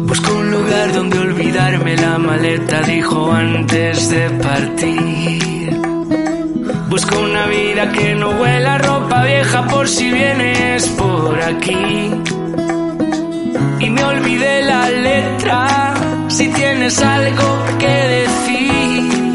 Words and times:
Busco 0.00 0.34
un 0.34 0.50
lugar 0.50 0.92
donde 0.92 1.18
olvidarme 1.18 1.96
la 1.96 2.18
maleta, 2.18 2.82
dijo 2.82 3.32
antes 3.32 4.10
de 4.10 4.30
partir. 4.30 5.80
Busco 6.88 7.18
una 7.18 7.46
vida 7.46 7.90
que 7.90 8.14
no 8.14 8.30
huela 8.30 8.78
ropa 8.78 9.24
vieja 9.24 9.66
por 9.66 9.88
si 9.88 10.10
vienes 10.10 10.88
por 10.90 11.40
aquí. 11.42 12.10
Y 13.80 13.90
me 13.90 14.04
olvidé 14.04 14.62
la 14.62 14.90
letra, 14.90 15.94
si 16.28 16.48
tienes 16.48 17.00
algo 17.02 17.64
que 17.78 17.94
decir. 18.18 19.34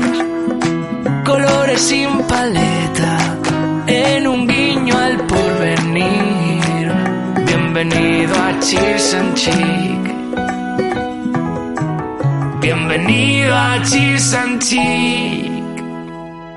Colores 1.26 1.82
sin 1.82 2.10
paleta, 2.24 2.79
Cheers 8.62 9.14
and 9.14 9.36
Chic. 9.36 9.54
Bienvenido 12.60 13.56
a 13.56 13.82
Cheers 13.84 14.34
and 14.34 14.62
Chic. 14.62 15.50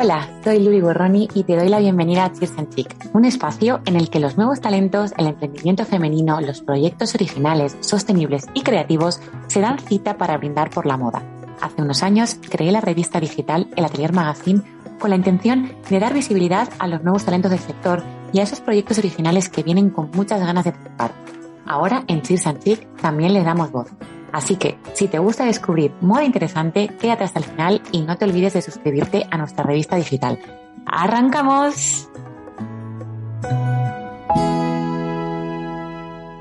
Hola, 0.00 0.28
soy 0.42 0.58
Luli 0.58 0.80
Borroni 0.80 1.28
y 1.32 1.44
te 1.44 1.54
doy 1.54 1.68
la 1.68 1.78
bienvenida 1.78 2.24
a 2.24 2.32
Cheers 2.32 2.58
and 2.58 2.74
Chic, 2.74 2.96
un 3.12 3.24
espacio 3.24 3.82
en 3.86 3.94
el 3.94 4.10
que 4.10 4.18
los 4.18 4.36
nuevos 4.36 4.60
talentos, 4.60 5.12
el 5.16 5.28
emprendimiento 5.28 5.84
femenino, 5.84 6.40
los 6.40 6.60
proyectos 6.60 7.14
originales, 7.14 7.76
sostenibles 7.80 8.46
y 8.52 8.62
creativos 8.62 9.20
se 9.46 9.60
dan 9.60 9.78
cita 9.78 10.18
para 10.18 10.36
brindar 10.38 10.70
por 10.70 10.86
la 10.86 10.96
moda. 10.96 11.22
Hace 11.60 11.82
unos 11.82 12.02
años 12.02 12.36
creé 12.50 12.72
la 12.72 12.80
revista 12.80 13.20
digital 13.20 13.68
El 13.76 13.84
Atelier 13.84 14.12
Magazine 14.12 14.62
con 14.98 15.10
la 15.10 15.16
intención 15.16 15.70
de 15.88 16.00
dar 16.00 16.14
visibilidad 16.14 16.68
a 16.80 16.88
los 16.88 17.02
nuevos 17.04 17.24
talentos 17.24 17.52
del 17.52 17.60
sector 17.60 18.02
y 18.32 18.40
a 18.40 18.42
esos 18.42 18.60
proyectos 18.60 18.98
originales 18.98 19.48
que 19.48 19.62
vienen 19.62 19.90
con 19.90 20.10
muchas 20.12 20.40
ganas 20.40 20.64
de 20.64 20.72
triunfar. 20.72 21.41
Ahora 21.66 22.04
en 22.08 22.22
Cheers 22.22 22.46
and 22.46 22.62
Chic 22.62 22.86
también 22.96 23.34
les 23.34 23.44
damos 23.44 23.70
voz. 23.70 23.88
Así 24.32 24.56
que, 24.56 24.78
si 24.94 25.08
te 25.08 25.18
gusta 25.18 25.44
descubrir 25.44 25.92
moda 26.00 26.24
interesante, 26.24 26.88
quédate 27.00 27.24
hasta 27.24 27.38
el 27.38 27.44
final 27.44 27.82
y 27.92 28.00
no 28.00 28.16
te 28.16 28.24
olvides 28.24 28.54
de 28.54 28.62
suscribirte 28.62 29.26
a 29.30 29.36
nuestra 29.36 29.64
revista 29.64 29.96
digital. 29.96 30.38
¡Arrancamos! 30.86 32.08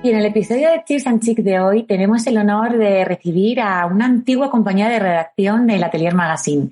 Y 0.04 0.10
en 0.10 0.18
el 0.18 0.26
episodio 0.26 0.72
de 0.72 0.84
Cheers 0.84 1.06
and 1.06 1.22
Chic 1.22 1.40
de 1.40 1.60
hoy 1.60 1.84
tenemos 1.84 2.26
el 2.26 2.38
honor 2.38 2.78
de 2.78 3.06
recibir 3.06 3.62
a 3.62 3.86
una 3.86 4.06
antigua 4.06 4.50
compañera 4.50 4.90
de 4.90 5.00
redacción 5.00 5.68
del 5.68 5.84
Atelier 5.84 6.16
Magazine. 6.16 6.72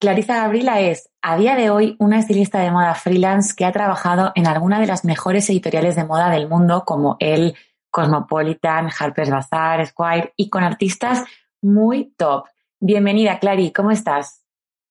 Clarisa 0.00 0.36
Gabriela 0.36 0.80
es, 0.80 1.10
a 1.20 1.36
día 1.36 1.56
de 1.56 1.68
hoy, 1.68 1.96
una 1.98 2.18
estilista 2.18 2.58
de 2.60 2.70
moda 2.70 2.94
freelance 2.94 3.54
que 3.54 3.66
ha 3.66 3.72
trabajado 3.72 4.32
en 4.34 4.46
alguna 4.46 4.80
de 4.80 4.86
las 4.86 5.04
mejores 5.04 5.50
editoriales 5.50 5.94
de 5.94 6.04
moda 6.04 6.30
del 6.30 6.48
mundo 6.48 6.84
como 6.86 7.18
El, 7.20 7.54
Cosmopolitan, 7.90 8.88
Harper's 8.98 9.28
Bazaar, 9.28 9.86
Squire 9.86 10.32
y 10.36 10.48
con 10.48 10.64
artistas 10.64 11.24
muy 11.60 12.14
top. 12.16 12.46
Bienvenida, 12.78 13.38
Clary, 13.40 13.72
¿cómo 13.72 13.90
estás? 13.90 14.42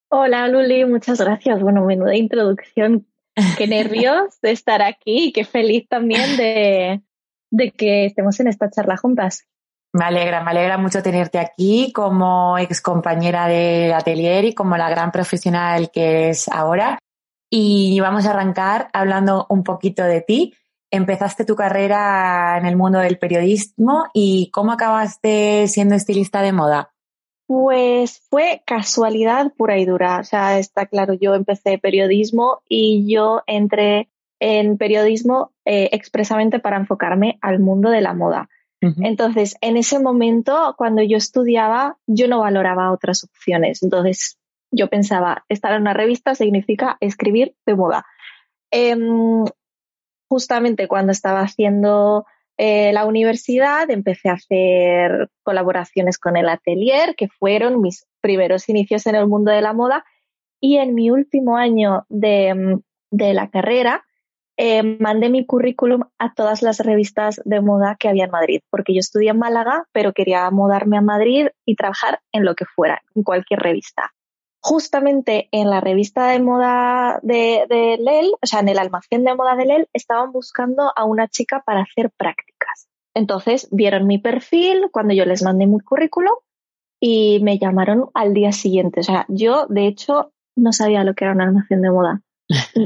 Hola, 0.09 0.47
Luli, 0.47 0.85
muchas 0.85 1.19
gracias. 1.19 1.59
Bueno, 1.59 1.83
menuda 1.85 2.15
introducción. 2.15 3.07
Qué 3.57 3.65
nervios 3.65 4.39
de 4.43 4.51
estar 4.51 4.83
aquí 4.83 5.29
y 5.29 5.31
qué 5.31 5.43
feliz 5.43 5.87
también 5.89 6.37
de, 6.37 7.01
de 7.49 7.71
que 7.71 8.05
estemos 8.05 8.39
en 8.39 8.47
esta 8.47 8.69
charla 8.69 8.95
juntas. 8.95 9.47
Me 9.93 10.05
alegra, 10.05 10.43
me 10.43 10.51
alegra 10.51 10.77
mucho 10.77 11.01
tenerte 11.01 11.39
aquí 11.39 11.91
como 11.93 12.57
ex 12.57 12.81
compañera 12.81 13.47
de 13.47 13.93
atelier 13.93 14.45
y 14.45 14.53
como 14.53 14.77
la 14.77 14.89
gran 14.89 15.11
profesional 15.11 15.89
que 15.91 16.09
eres 16.09 16.47
ahora. 16.47 16.99
Y 17.49 17.99
vamos 17.99 18.25
a 18.25 18.31
arrancar 18.31 18.89
hablando 18.93 19.47
un 19.49 19.63
poquito 19.63 20.03
de 20.03 20.21
ti 20.21 20.53
empezaste 20.91 21.45
tu 21.45 21.55
carrera 21.55 22.57
en 22.57 22.65
el 22.65 22.75
mundo 22.75 22.99
del 22.99 23.17
periodismo 23.17 24.05
y 24.13 24.49
cómo 24.51 24.71
acabaste 24.71 25.67
siendo 25.67 25.95
estilista 25.95 26.41
de 26.41 26.51
moda. 26.51 26.91
Pues 27.47 28.21
fue 28.29 28.61
casualidad 28.65 29.51
pura 29.55 29.77
y 29.79 29.85
dura. 29.85 30.19
O 30.19 30.23
sea, 30.23 30.59
está 30.59 30.85
claro, 30.85 31.13
yo 31.13 31.33
empecé 31.33 31.77
periodismo 31.77 32.61
y 32.67 33.11
yo 33.11 33.41
entré 33.47 34.09
en 34.39 34.77
periodismo 34.77 35.51
eh, 35.65 35.89
expresamente 35.91 36.59
para 36.59 36.77
enfocarme 36.77 37.37
al 37.41 37.59
mundo 37.59 37.89
de 37.89 38.01
la 38.01 38.13
moda. 38.13 38.49
Entonces, 38.81 39.57
en 39.59 39.75
ese 39.75 39.99
momento, 39.99 40.73
cuando 40.77 41.03
yo 41.03 41.17
estudiaba, 41.17 41.97
yo 42.07 42.29
no 42.29 42.39
valoraba 42.39 42.93
otras 42.93 43.25
opciones. 43.25 43.83
Entonces, 43.83 44.39
yo 44.71 44.87
pensaba, 44.87 45.43
estar 45.49 45.73
en 45.73 45.81
una 45.81 45.93
revista 45.93 46.33
significa 46.33 46.97
escribir 47.01 47.55
de 47.65 47.75
moda. 47.75 48.05
Em, 48.71 49.43
justamente 50.29 50.87
cuando 50.87 51.11
estaba 51.11 51.41
haciendo 51.41 52.25
eh, 52.61 52.91
la 52.91 53.05
universidad 53.05 53.89
empecé 53.89 54.27
a 54.27 54.33
hacer 54.33 55.29
colaboraciones 55.43 56.17
con 56.17 56.35
el 56.35 56.49
atelier, 56.49 57.15
que 57.15 57.29
fueron 57.29 57.79
mis 57.79 58.05
primeros 58.19 58.67
inicios 58.67 59.07
en 59.07 59.15
el 59.15 59.27
mundo 59.27 59.49
de 59.49 59.61
la 59.61 59.71
moda. 59.71 60.03
Y 60.59 60.75
en 60.75 60.93
mi 60.93 61.09
último 61.09 61.55
año 61.55 62.05
de, 62.09 62.81
la 63.11 63.49
carrera, 63.49 64.05
eh, 64.61 64.83
mandé 64.83 65.29
mi 65.29 65.45
currículum 65.45 66.03
a 66.17 66.33
todas 66.33 66.61
las 66.61 66.79
revistas 66.79 67.41
de 67.45 67.61
moda 67.61 67.95
que 67.97 68.09
había 68.09 68.25
en 68.25 68.31
Madrid, 68.31 68.59
porque 68.69 68.93
yo 68.93 68.99
estudié 68.99 69.29
en 69.29 69.39
Málaga, 69.39 69.85
pero 69.93 70.11
quería 70.11 70.51
mudarme 70.51 70.97
a 70.97 71.01
Madrid 71.01 71.47
y 71.65 71.75
trabajar 71.77 72.19
en 72.33 72.43
lo 72.43 72.55
que 72.55 72.65
fuera, 72.65 73.01
en 73.15 73.23
cualquier 73.23 73.61
revista 73.61 74.13
justamente 74.61 75.47
en 75.53 75.69
la 75.69 75.79
revista 75.79 76.27
de 76.27 76.41
moda 76.41 77.21
de, 77.23 77.65
de 77.69 77.97
LEL, 77.97 78.33
o 78.41 78.45
sea, 78.45 78.59
en 78.59 78.67
el 78.67 78.77
almacén 78.77 79.23
de 79.23 79.33
moda 79.33 79.55
de 79.55 79.65
LEL, 79.65 79.87
estaban 79.93 80.33
buscando 80.33 80.91
a 80.93 81.05
una 81.05 81.29
chica 81.29 81.63
para 81.65 81.83
hacer 81.83 82.11
prácticas. 82.11 82.89
Entonces 83.13 83.69
vieron 83.71 84.05
mi 84.05 84.17
perfil 84.17 84.89
cuando 84.91 85.13
yo 85.13 85.23
les 85.23 85.43
mandé 85.43 85.65
mi 85.65 85.79
currículum 85.79 86.35
y 86.99 87.39
me 87.41 87.57
llamaron 87.57 88.09
al 88.13 88.33
día 88.33 88.51
siguiente. 88.51 88.99
O 88.99 89.03
sea, 89.03 89.25
yo 89.29 89.65
de 89.67 89.87
hecho 89.87 90.33
no 90.57 90.73
sabía 90.73 91.05
lo 91.05 91.13
que 91.13 91.23
era 91.23 91.33
un 91.33 91.41
almacén 91.41 91.81
de 91.81 91.91
moda. 91.91 92.21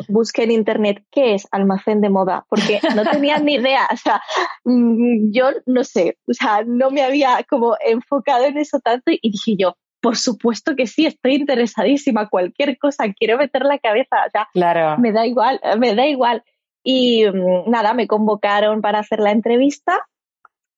Busqué 0.09 0.43
en 0.43 0.51
internet 0.51 1.03
qué 1.11 1.35
es 1.35 1.47
almacén 1.51 2.01
de 2.01 2.09
moda, 2.09 2.45
porque 2.49 2.81
no 2.95 3.03
tenía 3.03 3.39
ni 3.39 3.55
idea. 3.55 3.87
O 3.91 3.97
sea, 3.97 4.21
mm, 4.65 5.31
yo 5.31 5.51
no 5.65 5.83
sé, 5.83 6.17
o 6.27 6.33
sea, 6.33 6.63
no 6.65 6.91
me 6.91 7.01
había 7.01 7.43
como 7.49 7.75
enfocado 7.85 8.45
en 8.45 8.57
eso 8.57 8.79
tanto 8.79 9.11
y 9.11 9.31
dije 9.31 9.55
yo, 9.57 9.75
por 10.01 10.17
supuesto 10.17 10.75
que 10.75 10.85
sí, 10.85 11.05
estoy 11.05 11.35
interesadísima, 11.35 12.27
cualquier 12.27 12.77
cosa, 12.77 13.05
quiero 13.17 13.37
meter 13.37 13.63
la 13.63 13.79
cabeza, 13.79 14.17
o 14.27 14.29
sea, 14.29 14.49
claro. 14.51 14.97
me 14.99 15.13
da 15.13 15.25
igual, 15.25 15.61
me 15.79 15.95
da 15.95 16.05
igual. 16.05 16.43
Y 16.83 17.25
mm, 17.25 17.69
nada, 17.69 17.93
me 17.93 18.07
convocaron 18.07 18.81
para 18.81 18.99
hacer 18.99 19.19
la 19.19 19.31
entrevista. 19.31 20.05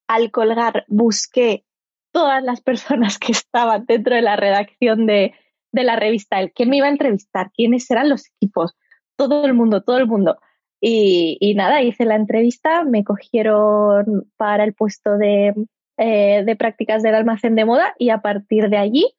Al 0.07 0.29
colgar 0.29 0.85
busqué 0.87 1.65
todas 2.11 2.43
las 2.43 2.61
personas 2.61 3.17
que 3.17 3.31
estaban 3.31 3.85
dentro 3.87 4.15
de 4.15 4.21
la 4.21 4.35
redacción 4.35 5.07
de, 5.07 5.33
de 5.75 5.83
la 5.83 5.95
revista, 5.95 6.39
el 6.39 6.51
quién 6.51 6.69
me 6.69 6.77
iba 6.77 6.87
a 6.87 6.91
entrevistar, 6.91 7.51
quiénes 7.55 7.89
eran 7.91 8.09
los 8.09 8.27
equipos, 8.27 8.75
todo 9.15 9.45
el 9.45 9.53
mundo, 9.53 9.83
todo 9.83 9.97
el 9.97 10.07
mundo. 10.07 10.37
Y, 10.81 11.37
y 11.39 11.55
nada, 11.55 11.81
hice 11.81 12.05
la 12.05 12.15
entrevista, 12.15 12.83
me 12.83 13.03
cogieron 13.03 14.29
para 14.37 14.63
el 14.63 14.73
puesto 14.73 15.17
de, 15.17 15.53
eh, 15.97 16.43
de 16.45 16.55
prácticas 16.55 17.03
del 17.03 17.15
almacén 17.15 17.55
de 17.55 17.65
moda 17.65 17.95
y 17.97 18.09
a 18.09 18.19
partir 18.19 18.69
de 18.69 18.77
allí 18.77 19.13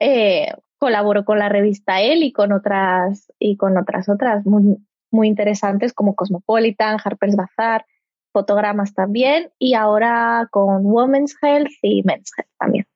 eh, 0.00 0.48
colaboro 0.78 1.24
con 1.24 1.38
la 1.38 1.48
revista 1.48 2.00
El 2.00 2.22
y 2.22 2.32
con 2.32 2.52
otras 2.52 3.30
y 3.38 3.56
con 3.56 3.76
otras 3.76 4.08
otras 4.08 4.46
muy, 4.46 4.78
muy 5.10 5.28
interesantes 5.28 5.92
como 5.92 6.14
Cosmopolitan, 6.14 6.98
Harper's 7.02 7.36
Bazaar, 7.36 7.84
fotogramas 8.32 8.94
también 8.94 9.50
y 9.58 9.74
ahora 9.74 10.48
con 10.50 10.86
Women's 10.86 11.36
Health 11.42 11.72
y 11.82 12.02
Men's 12.04 12.32
Health 12.36 12.50
también. 12.58 12.86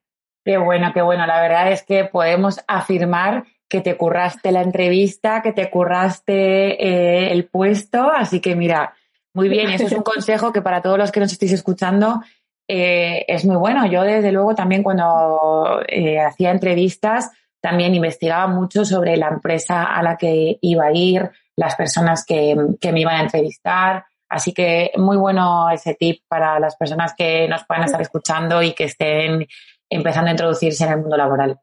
Qué 0.43 0.57
bueno, 0.57 0.91
qué 0.93 1.01
bueno. 1.01 1.25
La 1.25 1.41
verdad 1.41 1.71
es 1.71 1.83
que 1.83 2.05
podemos 2.05 2.59
afirmar 2.67 3.45
que 3.67 3.81
te 3.81 3.95
curraste 3.95 4.51
la 4.51 4.61
entrevista, 4.61 5.41
que 5.41 5.53
te 5.53 5.69
curraste 5.69 6.83
eh, 6.83 7.31
el 7.31 7.45
puesto, 7.45 8.09
así 8.11 8.39
que 8.39 8.55
mira, 8.55 8.95
muy 9.33 9.47
bien, 9.47 9.69
eso 9.69 9.85
es 9.85 9.91
un 9.93 10.03
consejo 10.03 10.51
que 10.51 10.61
para 10.61 10.81
todos 10.81 10.97
los 10.97 11.11
que 11.11 11.19
nos 11.19 11.31
estéis 11.31 11.53
escuchando 11.53 12.21
eh, 12.67 13.25
es 13.27 13.45
muy 13.45 13.57
bueno. 13.57 13.85
Yo, 13.85 14.03
desde 14.03 14.31
luego, 14.31 14.55
también 14.55 14.83
cuando 14.83 15.81
eh, 15.87 16.19
hacía 16.19 16.51
entrevistas, 16.51 17.31
también 17.61 17.93
investigaba 17.93 18.47
mucho 18.47 18.85
sobre 18.85 19.17
la 19.17 19.27
empresa 19.27 19.83
a 19.83 20.01
la 20.01 20.17
que 20.17 20.57
iba 20.61 20.85
a 20.85 20.91
ir, 20.91 21.29
las 21.55 21.75
personas 21.75 22.25
que, 22.25 22.55
que 22.79 22.91
me 22.91 23.01
iban 23.01 23.15
a 23.15 23.23
entrevistar. 23.23 24.05
Así 24.29 24.53
que 24.53 24.91
muy 24.97 25.17
bueno 25.17 25.69
ese 25.71 25.95
tip 25.95 26.21
para 26.27 26.59
las 26.59 26.75
personas 26.75 27.13
que 27.15 27.47
nos 27.47 27.65
puedan 27.65 27.83
estar 27.83 28.01
escuchando 28.01 28.61
y 28.61 28.73
que 28.73 28.85
estén 28.85 29.47
empezando 29.89 30.29
a 30.29 30.31
introducirse 30.31 30.83
en 30.83 30.91
el 30.91 30.99
mundo 30.99 31.17
laboral. 31.17 31.59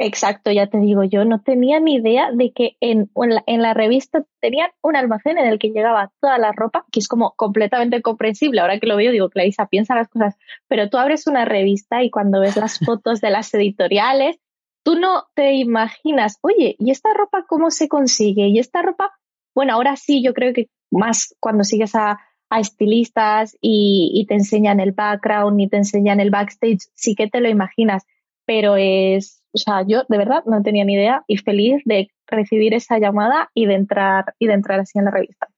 Exacto, 0.00 0.52
ya 0.52 0.68
te 0.68 0.78
digo, 0.78 1.02
yo 1.02 1.24
no 1.24 1.42
tenía 1.42 1.80
ni 1.80 1.96
idea 1.96 2.30
de 2.30 2.52
que 2.52 2.76
en, 2.80 3.10
en, 3.46 3.62
la, 3.62 3.74
revista 3.74 4.24
tenían 4.40 4.70
un 4.80 4.94
almacén 4.94 5.38
en 5.38 5.46
el 5.46 5.58
que 5.58 5.70
llegaba 5.70 6.12
toda 6.20 6.38
la 6.38 6.52
ropa, 6.52 6.86
que 6.92 7.00
es 7.00 7.08
como 7.08 7.34
completamente 7.34 8.00
comprensible. 8.00 8.60
Ahora 8.60 8.78
que 8.78 8.86
lo 8.86 8.94
veo, 8.94 9.10
digo, 9.10 9.28
Clarisa, 9.28 9.66
piensa 9.66 9.96
las 9.96 10.08
cosas, 10.08 10.36
pero 10.68 10.88
tú 10.88 10.98
abres 10.98 11.26
una 11.26 11.44
revista 11.44 12.04
y 12.04 12.10
cuando 12.10 12.38
ves 12.38 12.56
las 12.56 12.78
fotos 12.86 13.20
de 13.20 13.30
las 13.30 13.52
editoriales, 13.54 14.38
tú 14.84 14.94
no 14.94 15.24
te 15.34 15.54
imaginas, 15.54 16.38
oye, 16.42 16.76
¿y 16.78 16.92
esta 16.92 17.12
ropa 17.12 17.44
cómo 17.48 17.72
se 17.72 17.88
consigue? 17.88 18.46
¿Y 18.46 18.60
esta 18.60 18.82
ropa? 18.82 19.18
Bueno, 19.52 19.72
ahora 19.72 19.96
sí, 19.96 20.22
yo 20.22 20.32
creo 20.32 20.52
que 20.52 20.68
más 20.92 21.34
cuando 21.40 21.64
sigues 21.64 21.96
a, 21.96 22.20
a 22.50 22.60
estilistas 22.60 23.56
y, 23.60 24.24
te 24.28 24.34
enseñan 24.34 24.80
el 24.80 24.92
background 24.92 25.60
y 25.60 25.68
te 25.68 25.76
enseñan 25.76 26.20
el 26.20 26.30
backstage, 26.30 26.80
sí 26.94 27.14
que 27.14 27.28
te 27.28 27.40
lo 27.40 27.48
imaginas, 27.48 28.04
pero 28.46 28.76
es, 28.76 29.42
o 29.52 29.58
sea, 29.58 29.84
yo 29.86 30.04
de 30.08 30.18
verdad 30.18 30.44
no 30.46 30.62
tenía 30.62 30.84
ni 30.84 30.94
idea 30.94 31.24
y 31.26 31.36
feliz 31.36 31.82
de 31.84 32.10
recibir 32.26 32.74
esa 32.74 32.98
llamada 32.98 33.50
y 33.54 33.66
de 33.66 33.74
entrar 33.74 34.34
y 34.38 34.46
de 34.46 34.54
entrar 34.54 34.80
así 34.80 34.98
en 34.98 35.04
la 35.06 35.10
revista. 35.10 35.48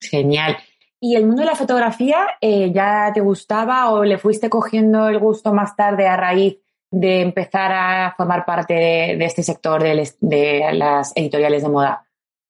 Genial. 0.00 0.56
¿Y 1.00 1.16
el 1.16 1.26
mundo 1.26 1.42
de 1.42 1.48
la 1.48 1.54
fotografía 1.54 2.26
eh, 2.40 2.72
ya 2.72 3.10
te 3.12 3.20
gustaba 3.20 3.90
o 3.90 4.04
le 4.04 4.18
fuiste 4.18 4.48
cogiendo 4.48 5.08
el 5.08 5.18
gusto 5.18 5.52
más 5.52 5.76
tarde 5.76 6.06
a 6.06 6.16
raíz 6.16 6.58
de 6.90 7.20
empezar 7.20 7.72
a 7.72 8.14
formar 8.16 8.44
parte 8.44 8.74
de, 8.74 9.24
este 9.24 9.42
sector 9.42 9.82
de 9.82 10.72
las 10.72 11.12
editoriales 11.16 11.62
de 11.62 11.68
moda? 11.68 12.06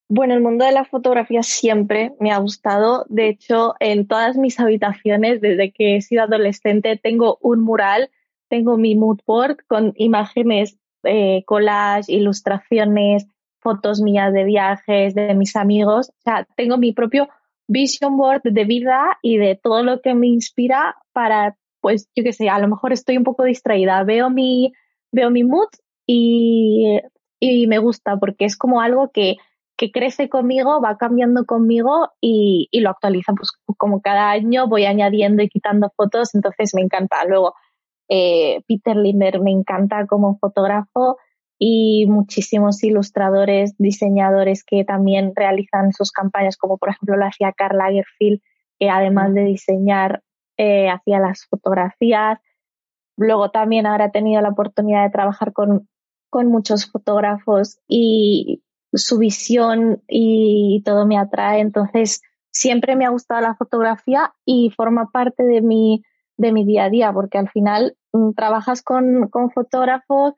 Bueno, 0.08 0.34
el 0.34 0.42
mundo 0.42 0.66
de 0.66 0.72
la 0.72 0.84
fotografía 0.84 1.42
siempre 1.42 2.12
me 2.20 2.30
ha 2.30 2.38
gustado. 2.38 3.06
De 3.08 3.28
hecho, 3.28 3.74
en 3.80 4.06
todas 4.06 4.36
mis 4.36 4.60
habitaciones, 4.60 5.40
desde 5.40 5.72
que 5.72 5.96
he 5.96 6.02
sido 6.02 6.24
adolescente, 6.24 7.00
tengo 7.02 7.38
un 7.40 7.60
mural, 7.62 8.10
tengo 8.48 8.76
mi 8.76 8.94
mood 8.96 9.20
board 9.26 9.58
con 9.66 9.94
imágenes, 9.96 10.76
eh, 11.04 11.42
ilustraciones, 12.08 13.26
fotos 13.60 14.02
mías 14.02 14.32
de 14.34 14.44
viajes, 14.44 15.14
de 15.14 15.34
mis 15.34 15.56
amigos. 15.56 16.10
O 16.10 16.20
sea, 16.22 16.46
tengo 16.54 16.76
mi 16.76 16.92
propio 16.92 17.28
vision 17.66 18.18
board 18.18 18.42
de 18.44 18.64
vida 18.64 19.18
y 19.22 19.38
de 19.38 19.58
todo 19.60 19.82
lo 19.82 20.02
que 20.02 20.14
me 20.14 20.26
inspira 20.26 20.96
para, 21.12 21.56
pues, 21.80 22.10
yo 22.14 22.22
qué 22.22 22.34
sé, 22.34 22.50
a 22.50 22.58
lo 22.58 22.68
mejor 22.68 22.92
estoy 22.92 23.16
un 23.16 23.24
poco 23.24 23.44
distraída. 23.44 24.04
Veo 24.04 24.28
mi, 24.28 24.74
veo 25.12 25.30
mi 25.30 25.44
mood 25.44 25.68
y, 26.06 27.00
y 27.40 27.66
me 27.66 27.78
gusta 27.78 28.18
porque 28.18 28.44
es 28.44 28.58
como 28.58 28.82
algo 28.82 29.10
que 29.10 29.36
que 29.76 29.90
crece 29.90 30.28
conmigo, 30.28 30.80
va 30.80 30.96
cambiando 30.96 31.44
conmigo 31.46 32.08
y, 32.20 32.68
lo 32.80 32.90
actualiza. 32.90 33.32
Pues 33.36 33.50
como 33.76 34.00
cada 34.00 34.30
año 34.30 34.68
voy 34.68 34.84
añadiendo 34.84 35.42
y 35.42 35.48
quitando 35.48 35.90
fotos, 35.96 36.34
entonces 36.34 36.74
me 36.74 36.82
encanta. 36.82 37.24
Luego, 37.24 37.54
eh, 38.08 38.62
Peter 38.68 38.96
Linder 38.96 39.40
me 39.40 39.50
encanta 39.50 40.06
como 40.06 40.38
fotógrafo 40.38 41.18
y 41.58 42.06
muchísimos 42.08 42.82
ilustradores, 42.84 43.74
diseñadores 43.78 44.64
que 44.64 44.84
también 44.84 45.32
realizan 45.34 45.92
sus 45.92 46.12
campañas, 46.12 46.56
como 46.56 46.78
por 46.78 46.90
ejemplo 46.90 47.16
lo 47.16 47.26
hacía 47.26 47.52
Karl 47.52 47.78
Lagerfeld, 47.78 48.40
que 48.78 48.90
además 48.90 49.34
de 49.34 49.44
diseñar, 49.44 50.22
eh, 50.56 50.88
hacía 50.88 51.18
las 51.18 51.46
fotografías. 51.46 52.38
Luego 53.16 53.50
también 53.50 53.86
ahora 53.86 54.06
he 54.06 54.10
tenido 54.10 54.40
la 54.40 54.50
oportunidad 54.50 55.04
de 55.04 55.10
trabajar 55.10 55.52
con, 55.52 55.88
con 56.30 56.48
muchos 56.48 56.90
fotógrafos 56.90 57.78
y 57.88 58.62
su 58.94 59.18
visión 59.18 60.02
y 60.08 60.82
todo 60.84 61.06
me 61.06 61.18
atrae. 61.18 61.60
Entonces, 61.60 62.22
siempre 62.50 62.96
me 62.96 63.04
ha 63.04 63.10
gustado 63.10 63.40
la 63.40 63.56
fotografía 63.56 64.32
y 64.44 64.70
forma 64.70 65.10
parte 65.10 65.42
de 65.42 65.60
mi, 65.60 66.02
de 66.36 66.52
mi 66.52 66.64
día 66.64 66.84
a 66.84 66.90
día, 66.90 67.12
porque 67.12 67.38
al 67.38 67.50
final 67.50 67.96
mm, 68.12 68.32
trabajas 68.32 68.82
con, 68.82 69.30
fotógrafos, 69.52 70.34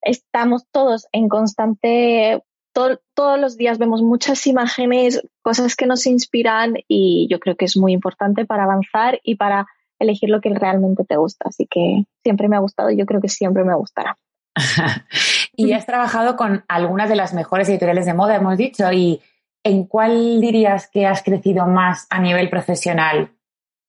estamos 0.00 0.64
todos 0.72 1.06
en 1.12 1.28
constante, 1.28 2.42
todos 2.72 3.40
los 3.40 3.56
días 3.56 3.78
vemos 3.78 4.02
muchas 4.02 4.46
imágenes, 4.46 5.22
cosas 5.42 5.74
que 5.74 5.86
nos 5.86 6.06
inspiran 6.06 6.74
y 6.86 7.26
yo 7.28 7.40
creo 7.40 7.56
que 7.56 7.64
es 7.64 7.76
muy 7.76 7.92
importante 7.92 8.44
para 8.44 8.64
avanzar 8.64 9.20
y 9.24 9.34
para 9.34 9.66
elegir 9.98 10.30
lo 10.30 10.40
que 10.40 10.54
realmente 10.54 11.04
te 11.04 11.16
gusta. 11.16 11.46
Así 11.48 11.66
que 11.68 12.04
siempre 12.22 12.48
me 12.48 12.56
ha 12.56 12.60
gustado 12.60 12.90
y 12.90 12.96
yo 12.96 13.04
creo 13.04 13.20
que 13.20 13.28
siempre 13.28 13.64
me 13.64 13.74
gustará. 13.74 14.16
y 15.58 15.72
has 15.72 15.86
trabajado 15.86 16.36
con 16.36 16.64
algunas 16.68 17.08
de 17.08 17.16
las 17.16 17.34
mejores 17.34 17.68
editoriales 17.68 18.06
de 18.06 18.14
moda, 18.14 18.36
hemos 18.36 18.56
dicho, 18.56 18.92
y 18.92 19.20
¿en 19.64 19.84
cuál 19.84 20.40
dirías 20.40 20.88
que 20.88 21.04
has 21.04 21.24
crecido 21.24 21.66
más 21.66 22.06
a 22.10 22.20
nivel 22.20 22.48
profesional 22.48 23.32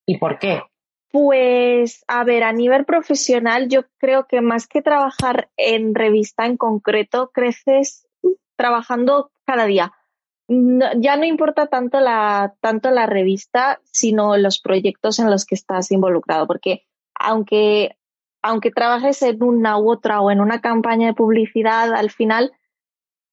y 0.04 0.18
por 0.18 0.40
qué? 0.40 0.64
Pues, 1.12 2.04
a 2.08 2.24
ver, 2.24 2.44
a 2.44 2.54
nivel 2.54 2.86
profesional, 2.86 3.70
yo 3.70 3.84
creo 4.00 4.26
que 4.26 4.42
más 4.42 4.68
que 4.68 4.82
trabajar 4.82 5.50
en 5.58 5.94
revista 5.94 6.48
en 6.48 6.58
concreto, 6.58 7.30
creces 7.32 8.08
trabajando 8.56 9.32
cada 9.46 9.66
día. 9.66 9.94
ya 10.48 11.18
no 11.18 11.26
importa 11.26 11.68
tanto 11.68 12.00
la, 12.00 12.56
tanto 12.62 12.90
la 12.90 13.06
revista, 13.06 13.80
sino 13.84 14.38
los 14.38 14.60
proyectos 14.60 15.20
en 15.20 15.30
los 15.30 15.46
que 15.46 15.54
estás 15.54 15.92
involucrado, 15.92 16.48
porque 16.48 16.88
aunque 17.14 17.99
aunque 18.42 18.72
trabajes 18.72 19.22
en 19.22 19.44
una 19.44 19.78
u 19.78 19.92
otra 19.92 20.22
o 20.22 20.32
en 20.32 20.42
una 20.42 20.62
campaña 20.62 21.08
de 21.08 21.14
publicidad, 21.14 21.94
al 21.94 22.12
final 22.12 22.54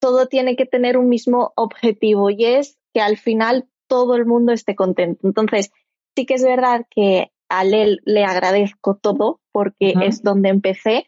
todo 0.00 0.26
tiene 0.26 0.56
que 0.56 0.66
tener 0.66 0.98
un 0.98 1.08
mismo 1.08 1.52
objetivo 1.56 2.30
y 2.30 2.44
es 2.44 2.78
que 2.92 3.00
al 3.00 3.16
final 3.16 3.68
todo 3.88 4.16
el 4.16 4.26
mundo 4.26 4.52
esté 4.52 4.74
contento. 4.74 5.26
Entonces, 5.26 5.70
sí 6.14 6.26
que 6.26 6.34
es 6.34 6.42
verdad 6.42 6.86
que 6.90 7.32
a 7.48 7.64
él 7.64 8.00
le 8.04 8.24
agradezco 8.24 8.96
todo 8.96 9.40
porque 9.52 9.94
es 10.02 10.22
donde 10.22 10.48
empecé, 10.48 11.06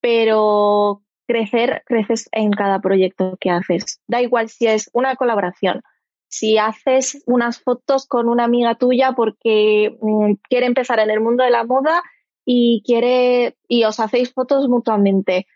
pero 0.00 1.02
crecer, 1.26 1.82
creces 1.86 2.28
en 2.32 2.50
cada 2.50 2.80
proyecto 2.80 3.36
que 3.40 3.50
haces. 3.50 4.00
Da 4.06 4.22
igual 4.22 4.48
si 4.48 4.66
es 4.66 4.90
una 4.92 5.16
colaboración, 5.16 5.82
si 6.28 6.58
haces 6.58 7.22
unas 7.26 7.60
fotos 7.60 8.06
con 8.06 8.28
una 8.28 8.44
amiga 8.44 8.74
tuya 8.74 9.12
porque 9.12 9.96
mm, 10.00 10.34
quiere 10.48 10.66
empezar 10.66 11.00
en 11.00 11.10
el 11.10 11.20
mundo 11.20 11.44
de 11.44 11.50
la 11.50 11.64
moda 11.64 12.02
y 12.50 12.82
quiere 12.82 13.58
y 13.68 13.84
os 13.84 14.00
hacéis 14.00 14.32
fotos 14.32 14.68
mutuamente. 14.68 15.46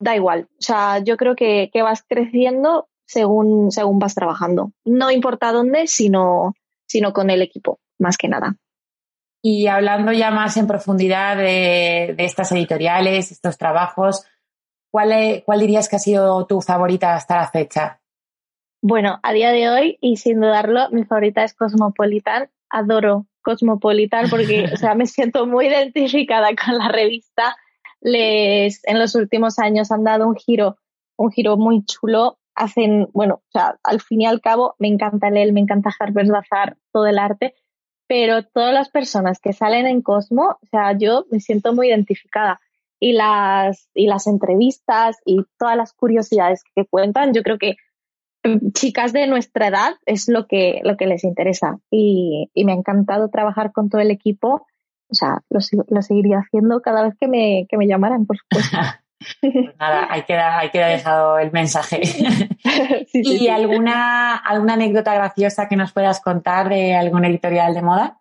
Da 0.00 0.16
igual. 0.16 0.48
O 0.52 0.62
sea, 0.62 1.00
yo 1.04 1.18
creo 1.18 1.36
que, 1.36 1.70
vas 1.82 2.02
creciendo 2.08 2.88
según, 3.04 3.70
según 3.70 3.98
vas 3.98 4.14
trabajando. 4.14 4.72
No 4.86 5.10
importa 5.10 5.52
dónde, 5.52 5.86
sino, 5.86 6.54
sino 6.86 7.12
con 7.12 7.28
el 7.28 7.42
equipo, 7.42 7.78
más 7.98 8.16
que 8.16 8.28
nada. 8.28 8.56
Y 9.42 9.66
hablando 9.66 10.12
ya 10.12 10.30
más 10.30 10.56
en 10.56 10.66
profundidad 10.66 11.36
de, 11.36 12.14
estas 12.16 12.52
editoriales, 12.52 13.30
estos 13.30 13.58
trabajos, 13.58 14.24
¿cuál, 14.90 15.42
¿cuál 15.44 15.60
dirías 15.60 15.90
que 15.90 15.96
ha 15.96 16.00
sido 16.00 16.46
tu 16.46 16.62
favorita 16.62 17.14
hasta 17.14 17.36
la 17.36 17.50
fecha? 17.50 18.00
Bueno, 18.80 19.20
a 19.22 19.34
día 19.34 19.50
de 19.50 19.68
hoy, 19.68 19.98
y 20.00 20.16
sin 20.16 20.40
dudarlo, 20.40 20.88
mi 20.90 21.04
favorita 21.04 21.44
es 21.44 21.52
Cosmopolitan. 21.52 22.48
Adoro 22.70 23.26
Cosmopolitan 23.42 24.28
porque, 24.28 24.70
o 24.72 24.76
sea, 24.76 24.94
me 24.94 25.06
siento 25.06 25.46
muy 25.46 25.66
identificada 25.66 26.48
con 26.54 26.78
la 26.78 26.88
revista. 26.88 27.56
Les, 28.00 28.80
en 28.86 28.98
los 28.98 29.14
últimos 29.14 29.58
años 29.58 29.90
han 29.90 30.04
dado 30.04 30.26
un 30.26 30.36
giro, 30.36 30.76
un 31.16 31.30
giro 31.30 31.56
muy 31.56 31.84
chulo. 31.84 32.38
Hacen, 32.54 33.08
bueno, 33.12 33.34
o 33.34 33.50
sea, 33.52 33.78
al 33.84 34.00
fin 34.00 34.22
y 34.22 34.26
al 34.26 34.40
cabo, 34.40 34.74
me 34.78 34.88
encanta 34.88 35.30
leer, 35.30 35.52
me 35.52 35.60
encanta 35.60 35.94
Harper's 35.98 36.28
Bazaar, 36.28 36.76
todo 36.92 37.06
el 37.06 37.18
arte, 37.18 37.54
pero 38.08 38.42
todas 38.42 38.74
las 38.74 38.88
personas 38.88 39.38
que 39.38 39.52
salen 39.52 39.86
en 39.86 40.02
Cosmo, 40.02 40.58
o 40.60 40.66
sea, 40.70 40.96
yo 40.98 41.26
me 41.30 41.40
siento 41.40 41.72
muy 41.72 41.88
identificada. 41.88 42.60
Y 43.00 43.12
las, 43.12 43.88
y 43.94 44.08
las 44.08 44.26
entrevistas 44.26 45.18
y 45.24 45.44
todas 45.56 45.76
las 45.76 45.92
curiosidades 45.92 46.64
que 46.74 46.84
cuentan, 46.84 47.32
yo 47.32 47.44
creo 47.44 47.58
que 47.58 47.76
chicas 48.72 49.12
de 49.12 49.26
nuestra 49.26 49.68
edad 49.68 49.94
es 50.06 50.28
lo 50.28 50.46
que, 50.46 50.80
lo 50.84 50.96
que 50.96 51.06
les 51.06 51.24
interesa. 51.24 51.78
Y, 51.90 52.50
me 52.64 52.72
ha 52.72 52.76
encantado 52.76 53.28
trabajar 53.30 53.72
con 53.72 53.88
todo 53.88 54.00
el 54.00 54.10
equipo. 54.10 54.66
O 55.10 55.14
sea, 55.14 55.42
lo, 55.48 55.60
seguiría 56.02 56.38
haciendo 56.38 56.80
cada 56.82 57.02
vez 57.02 57.14
que 57.18 57.28
me, 57.28 57.66
que 57.68 57.78
me 57.78 57.86
llamaran, 57.86 58.26
por 58.26 58.36
supuesto. 58.38 58.76
Pues 59.40 59.76
nada, 59.78 60.06
ahí 60.10 60.22
queda, 60.22 60.58
ahí 60.58 60.70
queda 60.70 60.88
dejado 60.88 61.38
el 61.38 61.50
mensaje. 61.52 62.00
¿Y 63.12 63.48
alguna, 63.48 64.36
alguna 64.36 64.74
anécdota 64.74 65.14
graciosa 65.14 65.68
que 65.68 65.76
nos 65.76 65.92
puedas 65.92 66.20
contar 66.20 66.68
de 66.68 66.94
algún 66.94 67.24
editorial 67.24 67.74
de 67.74 67.82
moda? 67.82 68.20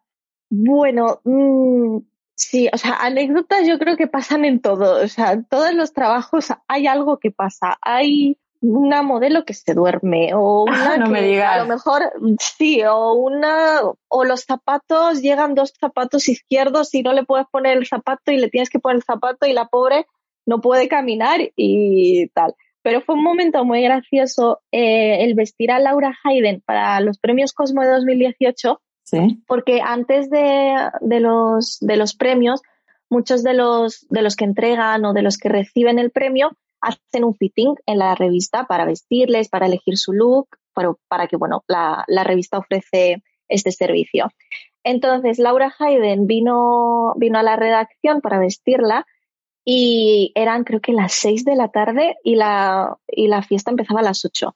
Bueno, 0.49 1.19
mm, 1.23 1.99
sí, 2.35 2.69
o 2.71 2.77
sea, 2.77 2.97
anécdotas 3.01 3.67
yo 3.67 3.77
creo 3.77 3.97
que 3.97 4.07
pasan 4.07 4.45
en 4.45 4.61
todo. 4.61 5.03
O 5.03 5.07
sea, 5.07 5.33
en 5.33 5.45
todos 5.45 5.73
los 5.73 5.93
trabajos 5.93 6.53
hay 6.67 6.87
algo 6.87 7.19
que 7.19 7.31
pasa. 7.31 7.77
Hay 7.81 8.39
una 8.61 9.03
modelo 9.03 9.45
que 9.45 9.53
se 9.53 9.73
duerme 9.73 10.33
o 10.33 10.63
una 10.67 10.97
no 10.97 11.09
me 11.09 11.21
digas. 11.21 11.55
a 11.55 11.59
lo 11.59 11.67
mejor 11.67 12.11
sí 12.39 12.81
o 12.83 13.13
una 13.13 13.81
o 14.07 14.23
los 14.23 14.41
zapatos 14.41 15.21
llegan 15.21 15.55
dos 15.55 15.73
zapatos 15.79 16.27
izquierdos 16.29 16.93
y 16.93 17.03
no 17.03 17.13
le 17.13 17.23
puedes 17.23 17.47
poner 17.47 17.77
el 17.77 17.87
zapato 17.87 18.31
y 18.31 18.37
le 18.37 18.49
tienes 18.49 18.69
que 18.69 18.79
poner 18.79 18.97
el 18.97 19.03
zapato 19.03 19.45
y 19.45 19.53
la 19.53 19.67
pobre 19.67 20.05
no 20.45 20.61
puede 20.61 20.87
caminar 20.87 21.39
y 21.55 22.27
tal 22.29 22.55
pero 22.81 23.01
fue 23.01 23.15
un 23.15 23.23
momento 23.23 23.65
muy 23.65 23.81
gracioso 23.81 24.61
eh, 24.71 25.25
el 25.25 25.33
vestir 25.33 25.71
a 25.71 25.79
Laura 25.79 26.17
Hayden 26.23 26.61
para 26.65 26.99
los 27.01 27.17
premios 27.17 27.51
Cosmo 27.53 27.81
de 27.81 27.89
2018 27.89 28.81
¿Sí? 29.03 29.43
porque 29.47 29.81
antes 29.81 30.29
de, 30.29 30.73
de, 31.01 31.19
los 31.19 31.77
de 31.81 31.97
los 31.97 32.15
premios 32.15 32.61
muchos 33.09 33.43
de 33.43 33.53
los 33.53 34.07
de 34.09 34.21
los 34.21 34.35
que 34.35 34.45
entregan 34.45 35.03
o 35.05 35.13
de 35.13 35.21
los 35.21 35.37
que 35.37 35.49
reciben 35.49 35.99
el 35.99 36.11
premio 36.11 36.57
hacen 36.81 37.23
un 37.23 37.35
fitting 37.35 37.75
en 37.85 37.99
la 37.99 38.15
revista 38.15 38.65
para 38.65 38.85
vestirles, 38.85 39.49
para 39.49 39.65
elegir 39.65 39.97
su 39.97 40.13
look, 40.13 40.47
para, 40.73 40.93
para 41.07 41.27
que, 41.27 41.37
bueno, 41.37 41.63
la, 41.67 42.05
revista 42.23 42.57
ofrece 42.57 43.23
este 43.49 43.71
servicio. 43.71 44.31
Entonces, 44.83 45.39
Laura 45.39 45.73
Hayden 45.79 46.27
vino, 46.27 47.13
vino 47.17 47.39
a 47.39 47.43
la 47.43 47.55
redacción 47.55 48.21
para 48.21 48.39
vestirla 48.39 49.05
y 49.65 50.31
eran 50.35 50.63
creo 50.63 50.79
que 50.79 50.93
las 50.93 51.13
seis 51.13 51.43
de 51.43 51.55
la 51.55 51.69
tarde 51.69 52.15
y 52.23 52.35
la, 52.35 52.97
y 53.07 53.27
la 53.27 53.41
fiesta 53.41 53.71
empezaba 53.71 53.99
a 53.99 54.03
las 54.03 54.23
ocho. 54.23 54.55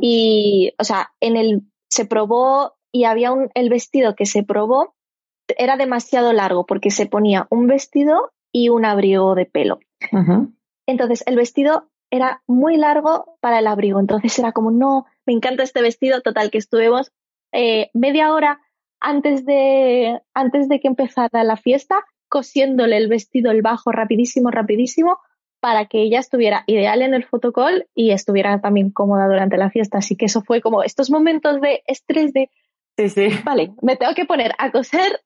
Y, 0.00 0.72
o 0.78 0.84
sea, 0.84 1.10
en 1.20 1.36
el, 1.36 1.62
se 1.88 2.04
probó 2.04 2.74
y 2.92 3.04
había 3.04 3.32
un, 3.32 3.50
el 3.54 3.70
vestido 3.70 4.14
que 4.14 4.26
se 4.26 4.44
probó, 4.44 4.94
era 5.58 5.76
demasiado 5.76 6.32
largo 6.32 6.64
porque 6.64 6.90
se 6.90 7.06
ponía 7.06 7.46
un 7.50 7.66
vestido 7.66 8.32
y 8.52 8.68
un 8.68 8.84
abrigo 8.84 9.34
de 9.34 9.46
pelo. 9.46 9.80
Entonces 10.86 11.22
el 11.26 11.36
vestido 11.36 11.90
era 12.10 12.42
muy 12.46 12.76
largo 12.76 13.36
para 13.40 13.58
el 13.58 13.66
abrigo, 13.66 13.98
entonces 14.00 14.38
era 14.38 14.52
como, 14.52 14.70
no, 14.70 15.06
me 15.26 15.32
encanta 15.32 15.62
este 15.62 15.82
vestido, 15.82 16.20
total 16.20 16.50
que 16.50 16.58
estuvimos 16.58 17.12
eh, 17.52 17.90
media 17.92 18.32
hora 18.32 18.60
antes 19.00 19.44
de, 19.44 20.20
antes 20.32 20.68
de 20.68 20.80
que 20.80 20.88
empezara 20.88 21.44
la 21.44 21.56
fiesta 21.56 22.04
cosiéndole 22.28 22.96
el 22.96 23.08
vestido, 23.08 23.52
el 23.52 23.62
bajo, 23.62 23.92
rapidísimo, 23.92 24.50
rapidísimo, 24.50 25.18
para 25.60 25.86
que 25.86 26.02
ella 26.02 26.18
estuviera 26.18 26.64
ideal 26.66 27.00
en 27.00 27.14
el 27.14 27.24
fotocall 27.24 27.86
y 27.94 28.10
estuviera 28.10 28.60
también 28.60 28.90
cómoda 28.90 29.26
durante 29.26 29.56
la 29.56 29.70
fiesta. 29.70 29.98
Así 29.98 30.16
que 30.16 30.26
eso 30.26 30.42
fue 30.42 30.60
como 30.60 30.82
estos 30.82 31.10
momentos 31.10 31.60
de 31.60 31.82
estrés 31.86 32.32
de, 32.32 32.50
sí, 32.96 33.08
sí. 33.08 33.28
vale, 33.44 33.72
me 33.82 33.96
tengo 33.96 34.14
que 34.14 34.24
poner 34.24 34.52
a 34.58 34.72
coser 34.72 35.22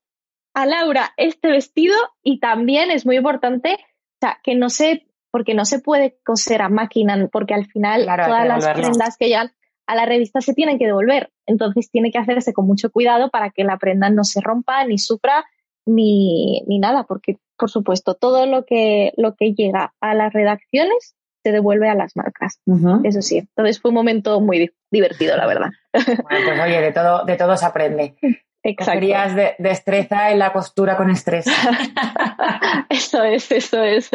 a 0.53 0.65
Laura 0.65 1.13
este 1.17 1.49
vestido 1.49 1.95
y 2.23 2.39
también 2.39 2.91
es 2.91 3.05
muy 3.05 3.17
importante, 3.17 3.73
o 3.73 4.17
sea, 4.21 4.39
que 4.43 4.55
no 4.55 4.69
se, 4.69 5.07
porque 5.31 5.53
no 5.53 5.65
se 5.65 5.79
puede 5.79 6.17
coser 6.25 6.61
a 6.61 6.69
máquina, 6.69 7.27
porque 7.31 7.53
al 7.53 7.65
final 7.67 8.05
todas 8.05 8.47
las 8.47 8.67
prendas 8.67 9.17
que 9.17 9.27
llegan 9.27 9.51
a 9.87 9.95
la 9.95 10.05
revista 10.05 10.41
se 10.41 10.53
tienen 10.53 10.77
que 10.77 10.85
devolver. 10.85 11.31
Entonces 11.45 11.89
tiene 11.89 12.11
que 12.11 12.19
hacerse 12.19 12.53
con 12.53 12.67
mucho 12.67 12.91
cuidado 12.91 13.29
para 13.29 13.49
que 13.49 13.63
la 13.63 13.77
prenda 13.77 14.09
no 14.09 14.23
se 14.23 14.41
rompa 14.41 14.85
ni 14.85 14.97
sufra 14.97 15.45
ni, 15.85 16.61
ni 16.67 16.79
nada, 16.79 17.05
porque 17.05 17.37
por 17.57 17.69
supuesto 17.69 18.13
todo 18.13 18.45
lo 18.45 18.65
que, 18.65 19.13
lo 19.17 19.35
que 19.35 19.53
llega 19.53 19.93
a 19.99 20.13
las 20.13 20.31
redacciones 20.31 21.15
se 21.43 21.51
devuelve 21.51 21.89
a 21.89 21.95
las 21.95 22.15
marcas. 22.15 22.59
Eso 23.03 23.21
sí. 23.21 23.39
Entonces 23.39 23.81
fue 23.81 23.89
un 23.89 23.95
momento 23.95 24.41
muy 24.41 24.71
divertido, 24.91 25.37
la 25.37 25.47
verdad. 25.47 25.69
Bueno, 25.93 26.45
pues 26.45 26.59
oye, 26.61 26.81
de 26.81 26.91
todo, 26.91 27.25
de 27.25 27.35
todo 27.37 27.57
se 27.57 27.65
aprende. 27.65 28.15
Exacto. 28.61 28.99
de 28.99 29.55
destreza 29.57 30.31
en 30.31 30.39
la 30.39 30.51
costura 30.51 30.97
con 30.97 31.09
estrés. 31.09 31.45
eso 32.89 33.23
es, 33.23 33.51
eso 33.51 33.81
es. 33.81 34.09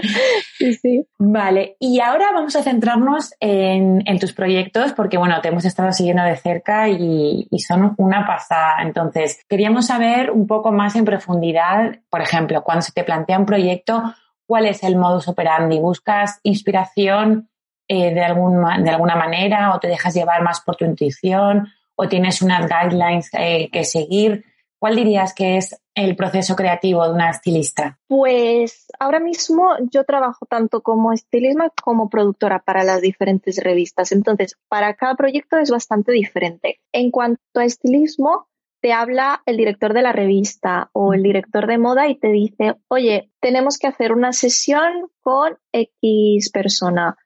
sí, 0.58 0.74
sí. 0.74 1.06
Vale, 1.18 1.76
y 1.78 2.00
ahora 2.00 2.30
vamos 2.32 2.56
a 2.56 2.62
centrarnos 2.62 3.34
en, 3.40 4.02
tus 4.18 4.32
proyectos 4.32 4.92
porque, 4.92 5.18
bueno, 5.18 5.40
te 5.42 5.48
hemos 5.48 5.64
estado 5.66 5.92
siguiendo 5.92 6.22
de 6.22 6.36
cerca 6.36 6.88
y, 6.88 7.46
son 7.66 7.94
una 7.98 8.26
pasada. 8.26 8.82
Entonces, 8.82 9.44
queríamos 9.48 9.86
saber 9.86 10.30
un 10.30 10.46
poco 10.46 10.72
más 10.72 10.96
en 10.96 11.04
profundidad, 11.04 11.98
por 12.08 12.22
ejemplo, 12.22 12.64
cuando 12.64 12.82
se 12.82 12.92
te 12.92 13.04
plantea 13.04 13.38
un 13.38 13.46
proyecto, 13.46 14.02
¿cuál 14.46 14.66
es 14.66 14.82
el 14.82 14.96
modus 14.96 15.28
operandi? 15.28 15.78
¿Buscas 15.78 16.40
inspiración 16.42 17.50
eh, 17.86 18.14
de, 18.14 18.24
algún, 18.24 18.64
de 18.82 18.90
alguna 18.90 19.14
manera 19.14 19.74
o 19.74 19.78
te 19.78 19.88
dejas 19.88 20.14
llevar 20.14 20.42
más 20.42 20.62
por 20.62 20.76
tu 20.76 20.86
intuición? 20.86 21.68
O 22.00 22.08
tienes 22.08 22.40
unas 22.40 22.66
guidelines 22.66 23.30
eh, 23.34 23.68
que 23.70 23.84
seguir? 23.84 24.44
¿Cuál 24.78 24.96
dirías 24.96 25.34
que 25.34 25.58
es 25.58 25.78
el 25.94 26.16
proceso 26.16 26.56
creativo 26.56 27.04
de 27.04 27.12
una 27.12 27.28
estilista? 27.28 27.98
Pues 28.08 28.86
ahora 28.98 29.20
mismo 29.20 29.76
yo 29.92 30.04
trabajo 30.04 30.46
tanto 30.46 30.80
como 30.80 31.12
estilista 31.12 31.70
como 31.82 32.08
productora 32.08 32.60
para 32.60 32.82
las 32.84 33.02
diferentes 33.02 33.62
revistas. 33.62 34.12
Entonces, 34.12 34.56
para 34.68 34.94
cada 34.94 35.16
proyecto 35.16 35.58
es 35.58 35.70
bastante 35.70 36.12
diferente. 36.12 36.80
En 36.92 37.10
cuanto 37.10 37.42
a 37.56 37.66
estilismo, 37.66 38.48
te 38.80 38.94
habla 38.94 39.42
el 39.44 39.58
director 39.58 39.92
de 39.92 40.00
la 40.00 40.12
revista 40.12 40.88
o 40.94 41.12
el 41.12 41.22
director 41.22 41.66
de 41.66 41.76
moda 41.76 42.08
y 42.08 42.18
te 42.18 42.28
dice, 42.28 42.76
oye, 42.88 43.30
tenemos 43.40 43.76
que 43.76 43.88
hacer 43.88 44.12
una 44.12 44.32
sesión 44.32 45.10
con 45.20 45.58
X 45.72 46.50
persona. 46.50 47.18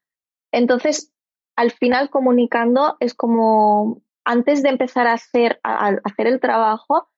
Entonces, 0.50 1.12
al 1.54 1.70
final 1.70 2.10
comunicando 2.10 2.96
es 2.98 3.14
como 3.14 4.02
antes 4.24 4.62
de 4.62 4.70
empezar 4.70 5.06
a 5.06 5.14
hacer, 5.14 5.60
el 6.18 6.40
trabajo, 6.40 7.08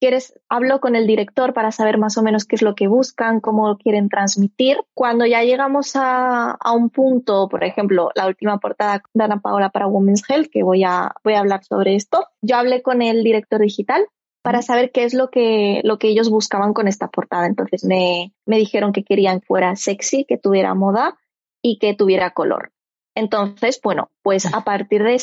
quieres, 0.00 0.38
hablo 0.48 0.80
con 0.80 0.94
el 0.94 1.06
director 1.06 1.54
para 1.54 1.72
saber 1.72 1.98
más 1.98 2.18
o 2.18 2.22
menos 2.22 2.44
qué 2.44 2.56
es 2.56 2.62
lo 2.62 2.74
que 2.74 2.86
buscan, 2.86 3.40
cómo 3.40 3.76
quieren 3.78 4.08
transmitir. 4.08 4.78
Cuando 4.94 5.26
ya 5.26 5.42
llegamos 5.42 5.96
a, 5.96 6.52
a, 6.52 6.72
un 6.72 6.90
punto, 6.90 7.48
por 7.48 7.64
ejemplo, 7.64 8.10
la 8.14 8.26
última 8.26 8.58
portada 8.58 9.02
de 9.14 9.24
Ana 9.24 9.40
Paola 9.40 9.70
para 9.70 9.86
Women's 9.86 10.28
Health, 10.28 10.48
que 10.50 10.62
voy 10.62 10.84
a, 10.84 11.14
voy 11.24 11.34
a 11.34 11.40
hablar 11.40 11.64
sobre 11.64 11.94
esto, 11.94 12.26
yo 12.42 12.56
hablé 12.56 12.82
con 12.82 13.02
el 13.02 13.24
director 13.24 13.60
digital 13.60 14.06
para 14.42 14.62
saber 14.62 14.92
qué 14.92 15.02
es 15.02 15.12
lo 15.12 15.28
que, 15.30 15.80
lo 15.82 15.98
que 15.98 16.06
ellos 16.06 16.30
buscaban 16.30 16.72
con 16.72 16.86
esta 16.86 17.08
portada. 17.08 17.46
Entonces 17.46 17.84
me, 17.84 18.32
me 18.44 18.58
dijeron 18.58 18.92
que 18.92 19.02
querían 19.02 19.40
que 19.40 19.46
fuera 19.46 19.74
sexy, 19.74 20.24
que 20.24 20.38
tuviera 20.38 20.72
moda 20.74 21.18
y 21.62 21.78
que 21.78 21.94
tuviera 21.94 22.30
color. 22.30 22.70
Entonces, 23.16 23.80
bueno, 23.82 24.10
pues 24.22 24.44
a 24.52 24.62
partir 24.62 25.02
de, 25.02 25.14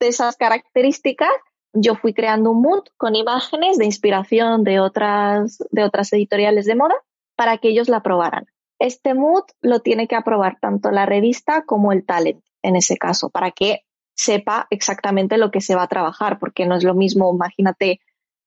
esas 0.00 0.36
características, 0.36 1.28
yo 1.74 1.94
fui 1.94 2.14
creando 2.14 2.52
un 2.52 2.62
mood 2.62 2.84
con 2.96 3.14
imágenes 3.14 3.76
de 3.76 3.84
inspiración 3.84 4.64
de 4.64 4.80
otras, 4.80 5.58
de 5.70 5.84
otras 5.84 6.10
editoriales 6.14 6.64
de 6.64 6.74
moda 6.74 6.94
para 7.36 7.58
que 7.58 7.68
ellos 7.68 7.90
la 7.90 7.98
aprobaran. 7.98 8.46
Este 8.78 9.12
mood 9.12 9.44
lo 9.60 9.80
tiene 9.80 10.08
que 10.08 10.16
aprobar 10.16 10.58
tanto 10.58 10.90
la 10.90 11.04
revista 11.04 11.64
como 11.66 11.92
el 11.92 12.06
talent, 12.06 12.42
en 12.62 12.76
ese 12.76 12.96
caso, 12.96 13.28
para 13.28 13.50
que 13.50 13.82
sepa 14.14 14.66
exactamente 14.70 15.36
lo 15.36 15.50
que 15.50 15.60
se 15.60 15.74
va 15.74 15.82
a 15.82 15.88
trabajar, 15.88 16.38
porque 16.38 16.64
no 16.64 16.76
es 16.76 16.82
lo 16.82 16.94
mismo, 16.94 17.30
imagínate, 17.34 18.00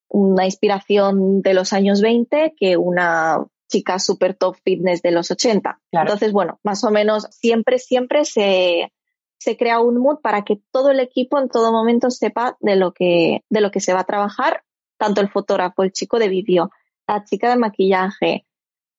una 0.07 0.45
inspiración 0.45 1.43
de 1.43 1.53
los 1.53 1.71
años 1.71 2.01
20 2.01 2.55
que 2.57 2.77
una 2.77 3.45
chica 3.71 3.97
super 3.97 4.35
top 4.35 4.57
fitness 4.63 5.01
de 5.01 5.11
los 5.11 5.31
80. 5.31 5.79
Entonces, 5.91 6.31
bueno, 6.33 6.59
más 6.63 6.83
o 6.83 6.91
menos 6.91 7.27
siempre, 7.31 7.79
siempre 7.79 8.25
se, 8.25 8.91
se 9.39 9.57
crea 9.57 9.79
un 9.79 9.97
mood 9.97 10.19
para 10.21 10.43
que 10.43 10.61
todo 10.71 10.91
el 10.91 10.99
equipo 10.99 11.39
en 11.39 11.49
todo 11.49 11.71
momento 11.71 12.11
sepa 12.11 12.57
de 12.59 12.75
lo 12.75 12.93
que, 12.93 13.43
de 13.49 13.61
lo 13.61 13.71
que 13.71 13.79
se 13.79 13.93
va 13.93 14.01
a 14.01 14.05
trabajar, 14.05 14.63
tanto 14.97 15.21
el 15.21 15.29
fotógrafo, 15.29 15.83
el 15.83 15.93
chico 15.93 16.19
de 16.19 16.29
vídeo, 16.29 16.69
la 17.07 17.23
chica 17.23 17.49
de 17.49 17.55
maquillaje, 17.55 18.45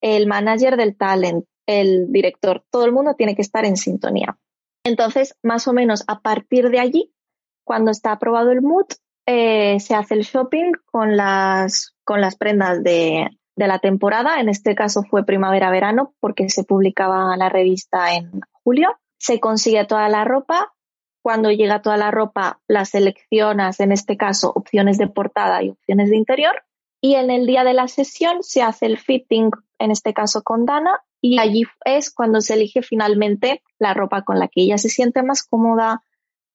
el 0.00 0.26
manager 0.26 0.76
del 0.76 0.97
talent, 0.97 1.45
el 1.67 2.11
director, 2.11 2.64
todo 2.71 2.85
el 2.87 2.93
mundo 2.93 3.14
tiene 3.14 3.37
que 3.37 3.43
estar 3.43 3.64
en 3.64 3.76
sintonía. 3.76 4.38
Entonces, 4.85 5.37
más 5.43 5.69
o 5.69 5.73
menos 5.73 6.02
a 6.09 6.21
partir 6.21 6.71
de 6.71 6.81
allí, 6.81 7.12
cuando 7.64 7.93
está 7.93 8.12
aprobado 8.12 8.50
el 8.50 8.62
mood, 8.62 8.87
eh, 9.26 9.79
se 9.79 9.95
hace 9.95 10.14
el 10.14 10.23
shopping 10.23 10.73
con 10.87 11.17
las, 11.17 11.95
con 12.05 12.21
las 12.21 12.35
prendas 12.35 12.83
de, 12.83 13.29
de 13.57 13.67
la 13.67 13.79
temporada. 13.79 14.41
En 14.41 14.49
este 14.49 14.75
caso 14.75 15.03
fue 15.03 15.25
primavera-verano 15.25 16.15
porque 16.21 16.49
se 16.49 16.65
publicaba 16.65 17.37
la 17.37 17.49
revista 17.49 18.15
en 18.15 18.41
julio. 18.51 18.97
Se 19.19 19.41
consigue 19.41 19.85
toda 19.85 20.09
la 20.09 20.25
ropa. 20.25 20.73
Cuando 21.23 21.51
llega 21.51 21.83
toda 21.83 21.97
la 21.97 22.11
ropa, 22.11 22.61
la 22.67 22.85
seleccionas, 22.85 23.79
en 23.79 23.93
este 23.93 24.17
caso, 24.17 24.53
opciones 24.55 24.99
de 24.99 25.07
portada 25.07 25.63
y 25.63 25.71
opciones 25.71 26.11
de 26.11 26.17
interior. 26.17 26.65
Y 27.01 27.15
en 27.15 27.31
el 27.31 27.47
día 27.47 27.63
de 27.63 27.75
la 27.75 27.87
sesión 27.87 28.43
se 28.43 28.63
hace 28.63 28.87
el 28.87 28.99
fitting, 28.99 29.51
en 29.79 29.91
este 29.91 30.15
caso 30.15 30.43
con 30.43 30.67
Dana, 30.67 31.01
y 31.21 31.39
allí 31.39 31.65
es 31.85 32.13
cuando 32.13 32.41
se 32.41 32.55
elige 32.55 32.83
finalmente 32.83 33.63
la 33.79 33.95
ropa 33.95 34.23
con 34.23 34.41
la 34.41 34.49
que 34.49 34.63
ella 34.63 34.79
se 34.79 34.89
siente 34.89 35.23
más 35.23 35.45
cómoda, 35.45 36.03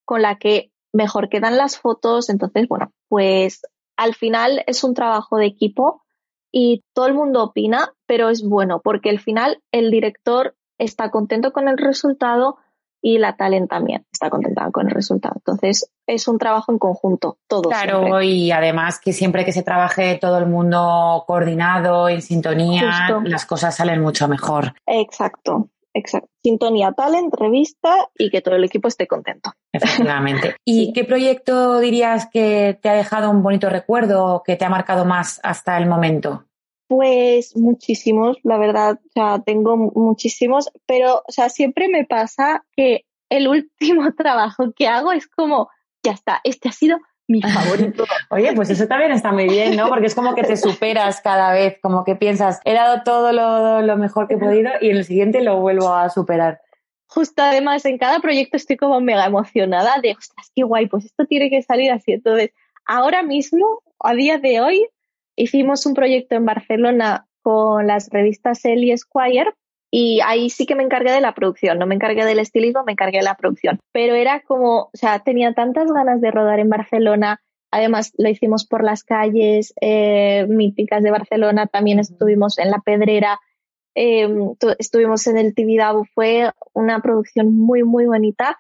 con 0.04 0.22
la 0.22 0.38
que 0.38 0.72
mejor 0.92 1.30
quedan 1.30 1.56
las 1.56 1.80
fotos. 1.80 2.30
Entonces, 2.30 2.68
bueno, 2.68 2.92
pues 3.08 3.62
al 3.96 4.16
final 4.16 4.64
es 4.68 4.84
un 4.84 4.94
trabajo 4.94 5.38
de 5.38 5.46
equipo 5.46 6.04
y 6.52 6.84
todo 6.94 7.08
el 7.08 7.14
mundo 7.14 7.44
opina, 7.44 7.94
pero 8.06 8.30
es 8.30 8.44
bueno 8.44 8.82
porque 8.84 9.10
al 9.10 9.20
final 9.20 9.62
el 9.72 9.92
director 9.92 10.56
está 10.78 11.12
contento 11.12 11.52
con 11.52 11.68
el 11.68 11.78
resultado 11.78 12.58
y 13.02 13.20
la 13.20 13.36
talent 13.36 13.70
también 13.70 14.06
está 14.12 14.30
contenta 14.30 14.70
con 14.72 14.88
el 14.88 14.94
resultado. 14.94 15.36
Entonces, 15.38 15.92
es 16.08 16.28
un 16.28 16.40
trabajo 16.40 16.72
en 16.72 16.80
conjunto, 16.80 17.38
todo. 17.48 17.70
Claro, 17.70 18.22
y 18.22 18.52
además 18.52 19.00
que 19.00 19.14
siempre 19.14 19.46
que 19.46 19.52
se 19.52 19.64
trabaje 19.64 20.18
todo 20.20 20.38
el 20.40 20.48
mundo 20.48 21.24
coordinado, 21.28 22.10
en 22.10 22.22
sintonía, 22.22 23.22
las 23.24 23.46
cosas 23.46 23.76
salen 23.76 24.02
mucho 24.02 24.28
mejor. 24.28 24.74
Exacto, 24.86 25.70
exacto. 25.98 26.30
Sintonía, 26.44 26.92
talent, 26.92 27.34
revista 27.34 28.10
y 28.18 28.30
que 28.30 28.42
todo 28.42 28.56
el 28.56 28.64
equipo 28.64 28.88
esté 28.88 29.08
contento. 29.08 29.52
Efectivamente. 29.74 30.56
¿Y 30.66 30.94
qué 30.94 31.04
proyecto 31.04 31.80
dirías 31.80 32.28
que 32.32 32.78
te 32.82 32.90
ha 32.90 32.94
dejado 32.94 33.30
un 33.30 33.44
bonito 33.44 33.70
recuerdo, 33.70 34.44
que 34.46 34.56
te 34.56 34.66
ha 34.66 34.70
marcado 34.70 35.06
más 35.06 35.40
hasta 35.44 35.78
el 35.78 35.88
momento? 35.88 36.46
Pues 36.88 37.58
muchísimos, 37.58 38.38
la 38.44 38.58
verdad, 38.58 39.00
o 39.04 39.12
sea, 39.14 39.44
tengo 39.46 39.76
muchísimos, 39.76 40.70
pero, 40.86 41.22
o 41.28 41.32
sea, 41.32 41.50
siempre 41.50 41.90
me 41.90 42.06
pasa 42.06 42.64
que 42.72 43.06
el 43.30 43.48
último 43.48 44.14
trabajo 44.18 44.72
que 44.74 44.88
hago 44.88 45.12
es 45.12 45.28
como, 45.28 45.70
ya 46.04 46.14
está, 46.14 46.40
este 46.44 46.70
ha 46.70 46.72
sido 46.72 46.98
mi 47.28 47.42
favorito. 47.54 48.06
Oye, 48.30 48.54
pues 48.54 48.70
eso 48.70 48.88
también 48.88 49.12
está 49.12 49.32
muy 49.32 49.48
bien, 49.48 49.76
¿no? 49.76 49.90
Porque 49.90 50.08
es 50.08 50.16
como 50.16 50.36
que 50.36 50.44
te 50.44 50.58
superas 50.58 51.22
cada 51.22 51.52
vez, 51.52 51.78
como 51.82 52.04
que 52.04 52.16
piensas, 52.16 52.60
he 52.66 52.74
dado 52.74 53.04
todo 53.04 53.32
lo, 53.32 53.82
lo 53.82 53.98
mejor 53.98 54.28
que 54.28 54.36
he 54.36 54.38
podido 54.38 54.72
y 54.82 54.90
en 54.90 54.98
el 54.98 55.06
siguiente 55.06 55.42
lo 55.42 55.60
vuelvo 55.60 55.94
a 55.94 56.10
superar. 56.10 56.62
Justo 57.10 57.42
además, 57.42 57.86
en 57.86 57.98
cada 57.98 58.20
proyecto 58.20 58.58
estoy 58.58 58.76
como 58.76 59.00
mega 59.00 59.26
emocionada 59.26 60.00
de, 60.02 60.12
ostras, 60.12 60.52
qué 60.54 60.64
guay, 60.64 60.88
pues 60.88 61.06
esto 61.06 61.26
tiene 61.26 61.50
que 61.50 61.62
salir 61.62 61.92
así. 61.92 62.14
Entonces, 62.14 62.52
ahora 62.86 63.24
mismo, 63.24 63.82
a 64.00 64.14
día 64.14 64.40
de 64.40 64.60
hoy, 64.60 64.88
hicimos 65.36 65.86
un 65.86 65.94
proyecto 65.94 66.36
en 66.36 66.46
Barcelona 66.46 67.26
con 67.42 67.88
las 67.88 68.10
revistas 68.10 68.66
Elle 68.66 68.88
y 68.88 68.92
Esquire 68.92 69.54
y 69.92 70.20
ahí 70.26 70.50
sí 70.50 70.66
que 70.66 70.76
me 70.76 70.84
encargué 70.84 71.12
de 71.12 71.22
la 71.22 71.34
producción, 71.34 71.80
no 71.80 71.86
me 71.86 71.96
encargué 71.96 72.26
del 72.26 72.40
estilismo, 72.40 72.84
me 72.86 72.92
encargué 72.94 73.20
de 73.20 73.24
la 73.24 73.36
producción. 73.36 73.80
Pero 73.92 74.16
era 74.16 74.42
como, 74.42 74.84
o 74.84 74.92
sea, 74.94 75.20
tenía 75.20 75.54
tantas 75.54 75.92
ganas 75.92 76.22
de 76.22 76.32
rodar 76.32 76.60
en 76.60 76.70
Barcelona, 76.70 77.42
Además, 77.72 78.14
lo 78.18 78.30
hicimos 78.30 78.66
por 78.66 78.84
las 78.84 79.04
calles 79.04 79.74
eh, 79.82 80.46
míticas 80.48 81.04
de 81.04 81.12
Barcelona, 81.12 81.68
también 81.68 82.00
estuvimos 82.00 82.58
en 82.60 82.72
La 82.72 82.80
Pedrera, 82.80 83.40
em, 83.94 84.56
estuvimos 84.80 85.28
en 85.28 85.38
el 85.38 85.54
Tibidabo, 85.54 86.06
fue 86.06 86.52
una 86.74 87.02
producción 87.02 87.54
muy, 87.58 87.84
muy 87.84 88.06
bonita. 88.06 88.60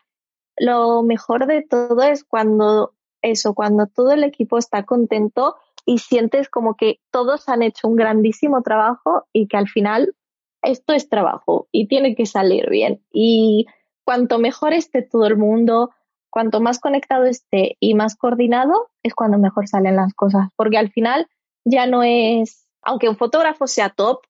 Lo 0.57 1.03
mejor 1.03 1.47
de 1.47 1.61
todo 1.61 2.03
es 2.03 2.23
cuando 2.25 2.93
eso, 3.21 3.53
cuando 3.53 3.87
todo 3.87 4.11
el 4.11 4.23
equipo 4.23 4.57
está 4.57 4.83
contento 4.83 5.55
y 5.85 5.99
sientes 5.99 6.49
como 6.49 6.75
que 6.75 6.99
todos 7.11 7.47
han 7.47 7.63
hecho 7.63 7.87
un 7.87 7.95
grandísimo 7.95 8.61
trabajo 8.61 9.25
y 9.31 9.47
que 9.47 9.57
al 9.57 9.69
final 9.69 10.15
esto 10.61 10.93
es 10.93 11.09
trabajo 11.09 11.67
y 11.71 11.87
tiene 11.87 12.15
que 12.15 12.25
salir 12.25 12.69
bien. 12.69 13.03
Y 13.11 13.65
cuanto 14.03 14.39
mejor 14.39 14.73
esté 14.73 15.01
todo 15.01 15.27
el 15.27 15.37
mundo, 15.37 15.91
cuanto 16.29 16.61
más 16.61 16.79
conectado 16.79 17.25
esté 17.25 17.77
y 17.79 17.93
más 17.93 18.15
coordinado, 18.15 18.89
es 19.03 19.13
cuando 19.13 19.37
mejor 19.37 19.67
salen 19.67 19.95
las 19.95 20.13
cosas. 20.13 20.49
Porque 20.55 20.77
al 20.77 20.91
final 20.91 21.27
ya 21.65 21.87
no 21.87 22.03
es, 22.03 22.67
aunque 22.81 23.09
un 23.09 23.17
fotógrafo 23.17 23.67
sea 23.67 23.89
top, 23.89 24.21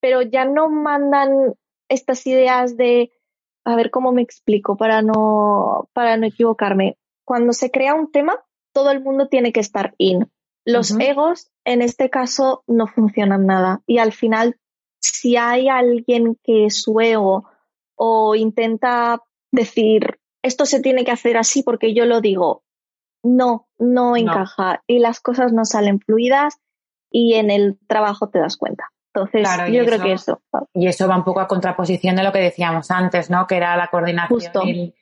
pero 0.00 0.22
ya 0.22 0.44
no 0.44 0.68
mandan 0.68 1.54
estas 1.88 2.26
ideas 2.26 2.76
de, 2.76 3.12
a 3.64 3.76
ver 3.76 3.90
cómo 3.90 4.12
me 4.12 4.22
explico 4.22 4.76
para 4.76 5.02
no, 5.02 5.88
para 5.92 6.16
no 6.16 6.26
equivocarme. 6.26 6.98
Cuando 7.24 7.52
se 7.52 7.70
crea 7.70 7.94
un 7.94 8.10
tema, 8.10 8.38
todo 8.72 8.90
el 8.90 9.02
mundo 9.02 9.28
tiene 9.28 9.52
que 9.52 9.60
estar 9.60 9.94
in. 9.98 10.30
Los 10.64 10.98
egos, 10.98 11.50
en 11.64 11.80
este 11.80 12.10
caso, 12.10 12.64
no 12.66 12.88
funcionan 12.88 13.46
nada. 13.46 13.82
Y 13.86 13.98
al 13.98 14.12
final, 14.12 14.56
si 15.12 15.36
hay 15.36 15.68
alguien 15.68 16.38
que 16.42 16.70
su 16.70 17.00
ego 17.00 17.48
o 17.94 18.34
intenta 18.34 19.22
decir, 19.50 20.18
esto 20.42 20.66
se 20.66 20.80
tiene 20.80 21.04
que 21.04 21.10
hacer 21.10 21.36
así 21.36 21.62
porque 21.62 21.94
yo 21.94 22.04
lo 22.04 22.20
digo. 22.20 22.62
No, 23.22 23.68
no, 23.78 24.16
encaja 24.16 24.82
y 24.86 25.00
las 25.00 25.20
cosas 25.20 25.52
no 25.52 25.64
salen 25.64 25.98
fluidas 26.00 26.58
y 27.10 27.34
en 27.34 27.50
el 27.50 27.78
trabajo 27.88 28.28
te 28.28 28.38
das 28.38 28.56
cuenta. 28.56 28.92
Entonces, 29.12 29.48
yo 29.72 29.84
creo 29.86 30.02
que 30.02 30.12
eso. 30.12 30.42
Y 30.74 30.86
eso 30.86 31.08
va 31.08 31.16
un 31.16 31.24
poco 31.24 31.40
a 31.40 31.48
contraposición 31.48 32.16
de 32.16 32.22
lo 32.22 32.32
que 32.32 32.38
decíamos 32.38 32.90
antes, 32.90 33.30
¿no? 33.30 33.46
Que 33.46 33.56
era 33.56 33.76
la 33.76 33.88
coordinación 33.88 34.68
y 34.68 34.94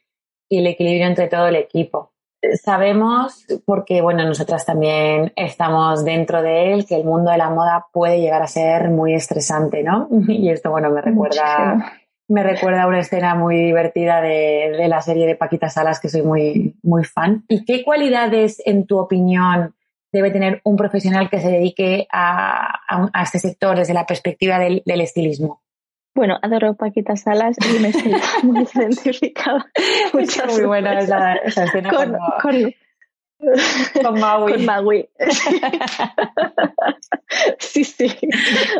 el, 0.49 0.67
equilibrio 0.69 1.07
entre 1.07 1.27
todo 1.27 1.49
el 1.49 1.57
equipo. 1.57 2.13
Sabemos, 2.63 3.47
porque 3.65 4.01
bueno, 4.03 4.25
nosotras 4.25 4.65
también 4.65 5.33
estamos 5.37 6.05
dentro 6.05 6.43
de 6.43 6.73
él, 6.73 6.87
que 6.87 6.97
el 6.97 7.05
mundo 7.05 7.31
de 7.31 7.39
la 7.39 7.51
moda 7.51 7.87
puede 7.93 8.21
llegar 8.21 8.43
a 8.43 8.47
ser 8.47 8.91
muy 8.91 9.15
estresante, 9.15 9.83
¿no? 9.83 10.09
Y 10.29 10.51
esto, 10.51 10.71
bueno, 10.71 10.91
me 10.91 11.01
recuerda 11.01 11.93
me 12.29 12.43
recuerda 12.43 12.85
a 12.85 12.87
una 12.87 13.01
escena 13.01 13.35
muy 13.35 13.57
divertida 13.57 14.21
de, 14.21 14.87
la 14.89 15.01
serie 15.03 15.27
de 15.27 15.37
Paquita 15.37 15.69
Salas, 15.69 16.01
que 16.01 16.09
soy 16.09 16.23
muy, 16.23 16.77
muy 16.83 17.05
fan. 17.05 17.45
¿Y 17.49 17.65
qué 17.65 17.85
cualidades, 17.85 18.63
en 18.65 18.87
tu 18.87 18.99
opinión, 18.99 19.75
debe 20.11 20.31
tener 20.31 20.61
un 20.65 20.77
profesional 20.77 21.29
que 21.29 21.41
se 21.41 21.51
dedique 21.51 22.07
a, 22.11 22.81
este 23.23 23.39
sector 23.39 23.77
desde 23.77 23.95
la 23.95 24.07
perspectiva 24.07 24.59
del, 24.59 24.83
estilismo? 24.87 25.63
Bueno, 26.14 26.38
adoro 26.42 26.75
Paquita 26.75 27.16
Salas 27.16 27.56
y 27.59 27.80
me 27.80 27.92
siento 27.92 28.18
muy 28.44 28.66
identificada. 28.75 29.66
muy 30.12 30.64
buena 30.64 31.00
esa, 31.00 31.35
escena. 31.35 31.90
Con, 31.90 32.16
con 34.00 34.21
Maui. 34.21 34.52
Con 34.52 34.64
Maui. 34.64 35.09
sí, 37.59 37.83
sí. 37.83 38.06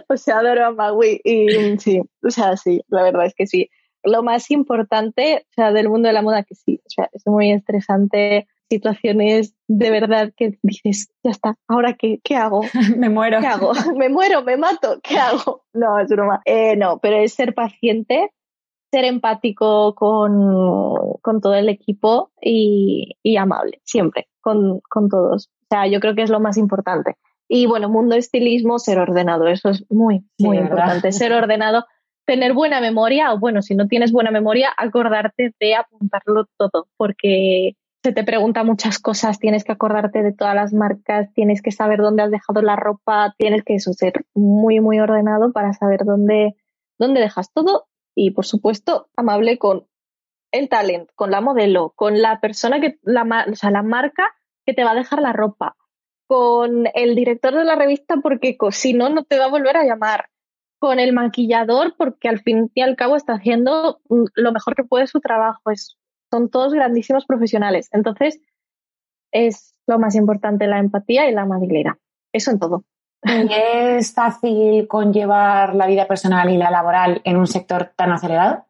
O 0.08 0.16
sea, 0.16 0.38
adoro 0.38 0.66
a 0.66 0.70
Maui 0.70 1.20
y 1.24 1.76
sí, 1.78 2.00
o 2.22 2.30
sea, 2.30 2.56
sí, 2.56 2.82
la 2.88 3.02
verdad 3.02 3.26
es 3.26 3.34
que 3.34 3.46
sí. 3.46 3.68
Lo 4.04 4.22
más 4.22 4.50
importante, 4.50 5.46
o 5.50 5.52
sea, 5.54 5.72
del 5.72 5.88
mundo 5.88 6.08
de 6.08 6.12
la 6.12 6.22
moda 6.22 6.44
que 6.44 6.54
sí, 6.54 6.80
o 6.84 6.90
sea, 6.90 7.08
es 7.12 7.26
muy 7.26 7.50
estresante 7.50 8.46
situaciones 8.68 9.54
de 9.68 9.90
verdad 9.90 10.33
que 10.37 10.59
dices, 10.62 11.11
ya 11.23 11.30
está, 11.30 11.56
ahora 11.68 11.94
qué, 11.94 12.21
qué 12.23 12.37
hago? 12.37 12.62
me 12.97 13.09
muero. 13.09 13.40
¿Qué 13.40 13.47
hago? 13.47 13.73
me 13.97 14.09
muero, 14.09 14.42
me 14.42 14.56
mato, 14.56 15.00
¿qué 15.02 15.18
hago? 15.18 15.64
No, 15.73 15.99
es 15.99 16.09
broma. 16.09 16.40
Eh, 16.44 16.76
no, 16.76 16.99
pero 16.99 17.17
es 17.17 17.34
ser 17.34 17.54
paciente, 17.54 18.30
ser 18.91 19.04
empático 19.04 19.95
con, 19.95 21.15
con 21.21 21.41
todo 21.41 21.54
el 21.54 21.69
equipo 21.69 22.30
y, 22.41 23.17
y 23.23 23.36
amable, 23.36 23.80
siempre 23.84 24.28
con, 24.45 24.80
con 24.88 25.08
todos. 25.08 25.49
O 25.62 25.67
sea, 25.71 25.86
yo 25.88 25.99
creo 25.99 26.15
que 26.15 26.23
es 26.23 26.30
lo 26.30 26.38
más 26.38 26.58
importante. 26.58 27.17
Y 27.49 27.67
bueno, 27.67 27.88
mundo 27.88 28.15
estilismo, 28.15 28.78
ser 28.78 28.99
ordenado, 28.99 29.49
eso 29.49 29.71
es 29.71 29.84
muy, 29.91 30.25
muy 30.38 30.58
importante. 30.58 31.10
Ser 31.12 31.32
ordenado, 31.32 31.84
tener 32.26 32.52
buena 32.52 32.80
memoria, 32.80 33.32
o 33.32 33.38
bueno, 33.38 33.62
si 33.62 33.75
no 33.75 33.88
tienes 33.88 34.12
buena 34.12 34.30
memoria, 34.30 34.71
acordarte 34.76 35.54
de 35.58 35.75
apuntarlo 35.75 36.47
todo, 36.56 36.88
porque 36.97 37.76
se 38.04 38.12
te 38.12 38.23
pregunta 38.23 38.64
muchas 38.64 38.99
cosas, 38.99 39.38
tienes 39.38 39.64
que 39.64 39.73
acordarte 39.73 40.23
de 40.23 40.34
todas 40.34 40.54
las 40.54 40.75
marcas, 40.75 41.32
tienes 41.32 41.62
que 41.62 41.73
saber 41.73 42.00
dónde 42.00 42.23
has 42.23 42.30
dejado 42.30 42.60
la 42.60 42.76
ropa, 42.76 43.34
tienes 43.38 43.64
que 43.64 43.76
eso, 43.76 43.95
ser 43.95 44.26
muy, 44.34 44.80
muy 44.80 45.00
ordenado 45.00 45.52
para 45.52 45.73
saber 45.73 46.04
dónde, 46.04 46.54
dónde 46.99 47.23
dejas 47.23 47.50
todo 47.50 47.86
y, 48.14 48.32
por 48.32 48.45
supuesto, 48.45 49.08
amable 49.17 49.56
con 49.56 49.86
el 50.52 50.69
talent, 50.69 51.08
con 51.14 51.30
la 51.30 51.40
modelo, 51.40 51.95
con 51.97 52.21
la 52.21 52.40
persona 52.40 52.78
que, 52.78 52.99
la, 53.04 53.47
o 53.50 53.54
sea, 53.54 53.71
la 53.71 53.82
marca 53.82 54.34
que 54.67 54.75
te 54.75 54.84
va 54.84 54.90
a 54.90 54.97
dejar 54.97 55.23
la 55.23 55.32
ropa, 55.32 55.75
con 56.26 56.84
el 56.93 57.14
director 57.14 57.54
de 57.54 57.64
la 57.64 57.75
revista 57.75 58.17
porque 58.23 58.58
si 58.71 58.93
no, 58.93 59.08
no 59.08 59.25
te 59.25 59.38
va 59.38 59.47
a 59.47 59.50
volver 59.50 59.78
a 59.78 59.84
llamar, 59.84 60.26
con 60.78 61.00
el 61.00 61.14
maquillador 61.14 61.95
porque 61.97 62.28
al 62.28 62.40
fin 62.40 62.71
y 62.75 62.82
al 62.82 62.97
cabo 62.97 63.17
está 63.17 63.32
haciendo 63.32 64.02
mm, 64.10 64.25
lo 64.34 64.52
mejor 64.52 64.75
que 64.75 64.84
puede 64.84 65.06
su 65.06 65.21
trabajo. 65.21 65.71
Son 66.34 66.49
todos 66.49 66.75
grandísimos 66.75 67.26
profesionales. 67.26 67.88
Entonces, 67.92 68.40
es 69.30 69.73
lo 69.86 70.00
más 70.00 70.16
importante 70.16 70.66
la 70.66 70.80
empatía 70.80 71.30
y 71.30 71.32
la 71.32 71.42
amabilidad. 71.42 71.92
Eso 72.32 72.50
en 72.50 72.58
todo. 72.58 72.84
¿Es 73.23 74.12
fácil 74.12 74.88
conllevar 74.88 75.76
la 75.76 75.86
vida 75.86 76.08
personal 76.08 76.50
y 76.50 76.56
la 76.56 76.73
laboral 76.73 77.20
en 77.23 77.36
un 77.36 77.47
sector 77.47 77.92
tan 77.94 78.10
acelerado? 78.10 78.64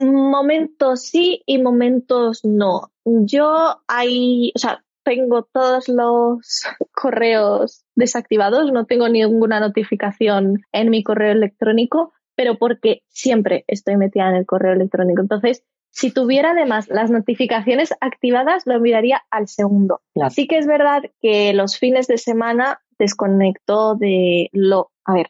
Momentos 0.00 1.02
sí 1.02 1.42
y 1.44 1.62
momentos 1.62 2.46
no. 2.46 2.90
Yo 3.04 3.82
hay, 3.86 4.52
o 4.56 4.58
sea, 4.58 4.82
tengo 5.04 5.42
todos 5.42 5.88
los 5.90 6.62
correos 6.94 7.84
desactivados, 7.94 8.72
no 8.72 8.86
tengo 8.86 9.06
ninguna 9.10 9.60
notificación 9.60 10.62
en 10.72 10.88
mi 10.88 11.04
correo 11.04 11.32
electrónico, 11.32 12.14
pero 12.34 12.56
porque 12.56 13.02
siempre 13.08 13.64
estoy 13.68 13.98
metida 13.98 14.30
en 14.30 14.36
el 14.36 14.46
correo 14.46 14.72
electrónico. 14.72 15.20
Entonces, 15.20 15.62
si 15.92 16.10
tuviera 16.10 16.52
además 16.52 16.88
las 16.88 17.10
notificaciones 17.10 17.94
activadas, 18.00 18.62
lo 18.66 18.80
miraría 18.80 19.22
al 19.30 19.46
segundo. 19.46 20.00
Sí 20.30 20.46
que 20.46 20.58
es 20.58 20.66
verdad 20.66 21.02
que 21.20 21.52
los 21.52 21.78
fines 21.78 22.06
de 22.06 22.16
semana 22.16 22.80
desconecto 22.98 23.94
de 23.94 24.48
lo, 24.52 24.90
a 25.04 25.12
ver, 25.12 25.28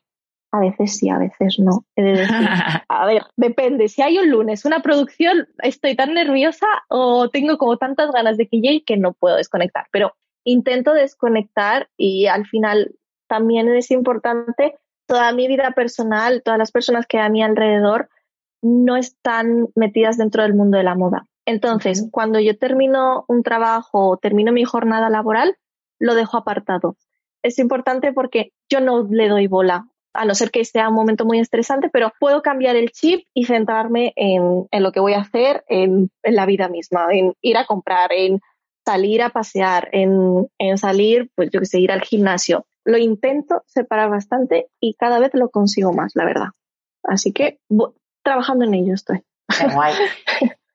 a 0.52 0.60
veces 0.60 0.96
sí, 0.96 1.08
a 1.08 1.18
veces 1.18 1.58
no. 1.58 1.84
A 2.88 3.06
ver, 3.06 3.22
depende. 3.36 3.88
Si 3.88 4.02
hay 4.02 4.18
un 4.18 4.30
lunes 4.30 4.64
una 4.64 4.80
producción, 4.80 5.48
estoy 5.58 5.96
tan 5.96 6.14
nerviosa 6.14 6.66
o 6.88 7.28
tengo 7.30 7.58
como 7.58 7.78
tantas 7.78 8.12
ganas 8.12 8.36
de 8.36 8.46
que 8.46 8.60
llegue 8.60 8.84
que 8.84 8.96
no 8.96 9.14
puedo 9.14 9.36
desconectar. 9.36 9.86
Pero 9.90 10.14
intento 10.44 10.92
desconectar 10.92 11.88
y 11.96 12.26
al 12.26 12.46
final 12.46 12.94
también 13.26 13.74
es 13.74 13.90
importante 13.90 14.76
toda 15.06 15.32
mi 15.32 15.48
vida 15.48 15.72
personal, 15.72 16.42
todas 16.44 16.58
las 16.58 16.70
personas 16.70 17.06
que 17.06 17.18
a 17.18 17.30
mi 17.30 17.42
alrededor 17.42 18.10
no 18.62 18.96
están 18.96 19.68
metidas 19.74 20.16
dentro 20.16 20.42
del 20.42 20.54
mundo 20.54 20.78
de 20.78 20.84
la 20.84 20.94
moda. 20.94 21.26
Entonces, 21.44 22.08
cuando 22.10 22.38
yo 22.38 22.56
termino 22.56 23.24
un 23.28 23.42
trabajo 23.42 24.10
o 24.10 24.16
termino 24.16 24.52
mi 24.52 24.64
jornada 24.64 25.10
laboral, 25.10 25.56
lo 25.98 26.14
dejo 26.14 26.36
apartado. 26.36 26.96
Es 27.42 27.58
importante 27.58 28.12
porque 28.12 28.52
yo 28.70 28.80
no 28.80 29.06
le 29.10 29.28
doy 29.28 29.48
bola 29.48 29.86
a 30.14 30.24
no 30.24 30.34
ser 30.34 30.50
que 30.50 30.64
sea 30.64 30.88
un 30.88 30.94
momento 30.94 31.24
muy 31.24 31.40
estresante, 31.40 31.88
pero 31.88 32.12
puedo 32.20 32.42
cambiar 32.42 32.76
el 32.76 32.90
chip 32.90 33.26
y 33.34 33.46
centrarme 33.46 34.12
en, 34.16 34.66
lo 34.70 34.92
que 34.92 35.00
voy 35.00 35.14
a 35.14 35.20
hacer 35.20 35.64
en, 35.68 36.10
la 36.22 36.46
vida 36.46 36.68
misma, 36.68 37.06
en 37.10 37.32
ir 37.40 37.56
a 37.56 37.66
comprar, 37.66 38.12
en 38.12 38.40
salir 38.84 39.22
a 39.22 39.30
pasear, 39.30 39.88
en, 39.92 40.48
salir, 40.76 41.30
pues 41.34 41.50
yo 41.50 41.60
que 41.60 41.66
sé, 41.66 41.80
ir 41.80 41.92
al 41.92 42.02
gimnasio. 42.02 42.66
Lo 42.84 42.98
intento 42.98 43.62
separar 43.66 44.10
bastante 44.10 44.68
y 44.80 44.94
cada 44.94 45.18
vez 45.18 45.30
lo 45.34 45.50
consigo 45.50 45.92
más, 45.92 46.12
la 46.14 46.24
verdad. 46.24 46.48
Así 47.04 47.32
que 47.32 47.58
trabajando 48.22 48.64
en 48.64 48.74
ello 48.74 48.94
estoy. 48.94 49.22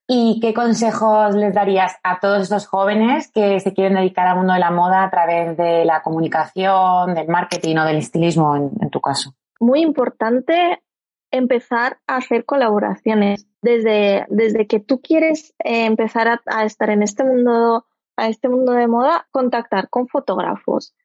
¿Y 0.10 0.40
qué 0.40 0.54
consejos 0.54 1.36
les 1.36 1.54
darías 1.54 1.98
a 2.02 2.20
todos 2.22 2.44
estos 2.44 2.66
jóvenes 2.66 3.30
que 3.30 3.60
se 3.60 3.74
quieren 3.74 3.96
dedicar 3.96 4.26
al 4.28 4.38
mundo 4.38 4.54
de 4.54 4.60
la 4.60 4.72
moda 4.72 5.04
a 5.04 5.10
través 5.10 5.58
de 5.58 5.84
la 5.84 6.02
comunicación, 6.02 7.14
del 7.14 7.28
marketing 7.28 7.76
o 7.76 7.84
del 7.84 7.98
estilismo 7.98 8.56
en, 8.56 8.90
tu 8.90 9.02
caso? 9.02 9.34
Muy 9.60 9.82
importante 9.82 10.82
empezar 11.30 12.00
a 12.08 12.18
hacer 12.18 12.46
colaboraciones. 12.46 13.48
Desde, 13.62 14.26
desde 14.30 14.66
que 14.66 14.80
tú 14.80 15.02
quieres 15.02 15.54
eh, 15.60 15.86
empezar 15.86 16.30
a, 16.30 16.42
a, 16.46 16.64
estar 16.64 16.90
en 16.90 17.04
este 17.04 17.26
mundo, 17.26 17.86
a 18.16 18.30
este 18.30 18.48
mundo 18.48 18.72
de 18.72 18.88
moda, 18.88 19.28
contactar 19.32 19.90
con 19.90 20.08
fotógrafos, 20.08 20.96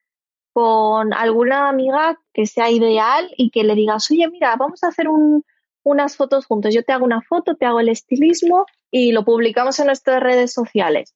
con 0.52 1.12
alguna 1.12 1.68
amiga 1.68 2.20
que 2.32 2.46
sea 2.46 2.70
ideal 2.70 3.30
y 3.36 3.50
que 3.50 3.64
le 3.64 3.74
digas, 3.74 4.08
oye, 4.12 4.28
mira, 4.28 4.54
vamos 4.56 4.84
a 4.84 4.88
hacer 4.88 5.08
un, 5.08 5.44
unas 5.84 6.16
fotos 6.16 6.46
juntos. 6.46 6.74
Yo 6.74 6.82
te 6.84 6.92
hago 6.92 7.04
una 7.04 7.22
foto, 7.22 7.56
te 7.56 7.66
hago 7.66 7.80
el 7.80 7.88
estilismo 7.88 8.66
y 8.90 9.12
lo 9.12 9.24
publicamos 9.24 9.78
en 9.80 9.86
nuestras 9.86 10.22
redes 10.22 10.52
sociales. 10.52 11.14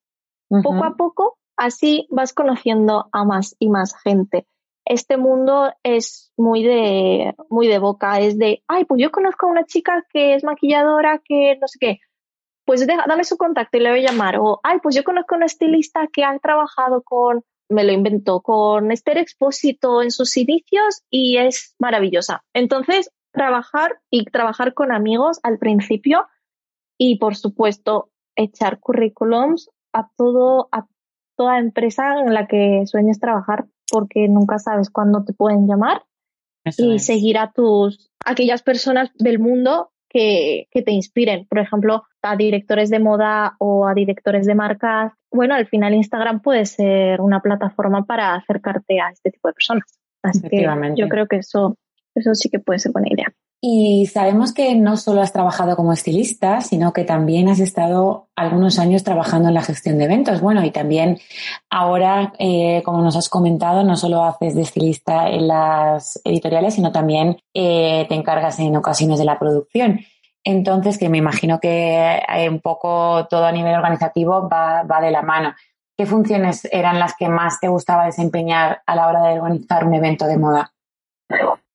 Poco 0.48 0.84
a 0.84 0.94
poco 0.96 1.38
así 1.56 2.06
vas 2.10 2.32
conociendo 2.32 3.08
a 3.12 3.24
más 3.24 3.56
y 3.58 3.68
más 3.68 3.94
gente. 4.02 4.46
Este 4.84 5.16
mundo 5.16 5.72
es 5.82 6.32
muy 6.36 6.62
de, 6.62 7.34
muy 7.50 7.66
de 7.66 7.80
boca, 7.80 8.20
es 8.20 8.38
de, 8.38 8.62
ay, 8.68 8.84
pues 8.84 9.02
yo 9.02 9.10
conozco 9.10 9.46
a 9.46 9.50
una 9.50 9.64
chica 9.64 10.06
que 10.12 10.34
es 10.34 10.44
maquilladora, 10.44 11.20
que 11.24 11.58
no 11.60 11.66
sé 11.66 11.78
qué, 11.80 11.98
pues 12.64 12.86
dame 12.86 13.24
su 13.24 13.36
contacto 13.36 13.78
y 13.78 13.80
le 13.80 13.90
voy 13.90 14.06
a 14.06 14.10
llamar. 14.10 14.38
O, 14.38 14.60
ay, 14.62 14.78
pues 14.82 14.94
yo 14.94 15.02
conozco 15.02 15.34
a 15.34 15.38
una 15.38 15.46
estilista 15.46 16.08
que 16.12 16.24
ha 16.24 16.38
trabajado 16.38 17.02
con, 17.02 17.42
me 17.68 17.82
lo 17.82 17.92
inventó, 17.92 18.42
con 18.42 18.92
Esther 18.92 19.18
Expósito 19.18 20.02
en 20.02 20.12
sus 20.12 20.36
inicios 20.36 21.02
y 21.10 21.38
es 21.38 21.74
maravillosa. 21.78 22.44
Entonces, 22.54 23.10
trabajar 23.36 24.00
y 24.10 24.24
trabajar 24.24 24.72
con 24.72 24.92
amigos 24.92 25.38
al 25.42 25.58
principio 25.58 26.26
y, 26.98 27.18
por 27.18 27.36
supuesto, 27.36 28.10
echar 28.34 28.80
currículums 28.80 29.68
a 29.92 30.08
todo, 30.16 30.70
a 30.72 30.86
toda 31.36 31.58
empresa 31.58 32.18
en 32.20 32.32
la 32.32 32.46
que 32.46 32.84
sueñes 32.86 33.20
trabajar 33.20 33.66
porque 33.90 34.26
nunca 34.28 34.58
sabes 34.58 34.88
cuándo 34.88 35.22
te 35.22 35.34
pueden 35.34 35.68
llamar 35.68 36.02
y 36.78 36.98
seguir 36.98 37.36
a 37.36 37.52
tus 37.52 38.10
aquellas 38.24 38.62
personas 38.62 39.10
del 39.14 39.38
mundo 39.38 39.90
que, 40.08 40.66
que, 40.70 40.80
te 40.82 40.92
inspiren. 40.92 41.46
Por 41.46 41.58
ejemplo, 41.58 42.04
a 42.22 42.36
directores 42.36 42.88
de 42.88 43.00
moda 43.00 43.54
o 43.58 43.86
a 43.86 43.92
directores 43.92 44.46
de 44.46 44.54
marcas. 44.54 45.12
Bueno, 45.30 45.54
al 45.54 45.66
final 45.66 45.94
Instagram 45.94 46.40
puede 46.40 46.64
ser 46.64 47.20
una 47.20 47.40
plataforma 47.40 48.04
para 48.06 48.34
acercarte 48.34 48.98
a 48.98 49.10
este 49.10 49.30
tipo 49.30 49.48
de 49.48 49.54
personas. 49.54 49.98
Así 50.22 50.48
que 50.48 50.66
yo 50.96 51.08
creo 51.08 51.28
que 51.28 51.36
eso, 51.36 51.76
eso 52.20 52.34
sí 52.34 52.48
que 52.48 52.58
puede 52.58 52.78
ser 52.78 52.92
buena 52.92 53.08
idea. 53.10 53.32
Y 53.60 54.06
sabemos 54.06 54.52
que 54.52 54.74
no 54.74 54.96
solo 54.96 55.22
has 55.22 55.32
trabajado 55.32 55.76
como 55.76 55.92
estilista, 55.92 56.60
sino 56.60 56.92
que 56.92 57.04
también 57.04 57.48
has 57.48 57.58
estado 57.58 58.28
algunos 58.36 58.78
años 58.78 59.02
trabajando 59.02 59.48
en 59.48 59.54
la 59.54 59.62
gestión 59.62 59.98
de 59.98 60.04
eventos. 60.04 60.40
Bueno, 60.40 60.62
y 60.62 60.70
también 60.70 61.18
ahora, 61.70 62.34
eh, 62.38 62.82
como 62.84 63.02
nos 63.02 63.16
has 63.16 63.28
comentado, 63.28 63.82
no 63.82 63.96
solo 63.96 64.24
haces 64.24 64.54
de 64.54 64.62
estilista 64.62 65.28
en 65.30 65.48
las 65.48 66.20
editoriales, 66.24 66.74
sino 66.74 66.92
también 66.92 67.38
eh, 67.54 68.04
te 68.08 68.14
encargas 68.14 68.58
en 68.60 68.76
ocasiones 68.76 69.18
de 69.18 69.24
la 69.24 69.38
producción. 69.38 70.00
Entonces, 70.44 70.98
que 70.98 71.08
me 71.08 71.18
imagino 71.18 71.58
que 71.58 72.20
eh, 72.28 72.48
un 72.48 72.60
poco 72.60 73.26
todo 73.28 73.46
a 73.46 73.52
nivel 73.52 73.74
organizativo 73.74 74.48
va, 74.48 74.84
va 74.84 75.00
de 75.00 75.10
la 75.10 75.22
mano. 75.22 75.54
¿Qué 75.96 76.04
funciones 76.04 76.68
eran 76.70 76.98
las 76.98 77.16
que 77.16 77.28
más 77.28 77.58
te 77.58 77.68
gustaba 77.68 78.04
desempeñar 78.04 78.82
a 78.86 78.94
la 78.94 79.08
hora 79.08 79.22
de 79.22 79.40
organizar 79.40 79.84
un 79.86 79.94
evento 79.94 80.26
de 80.26 80.36
moda? 80.36 80.72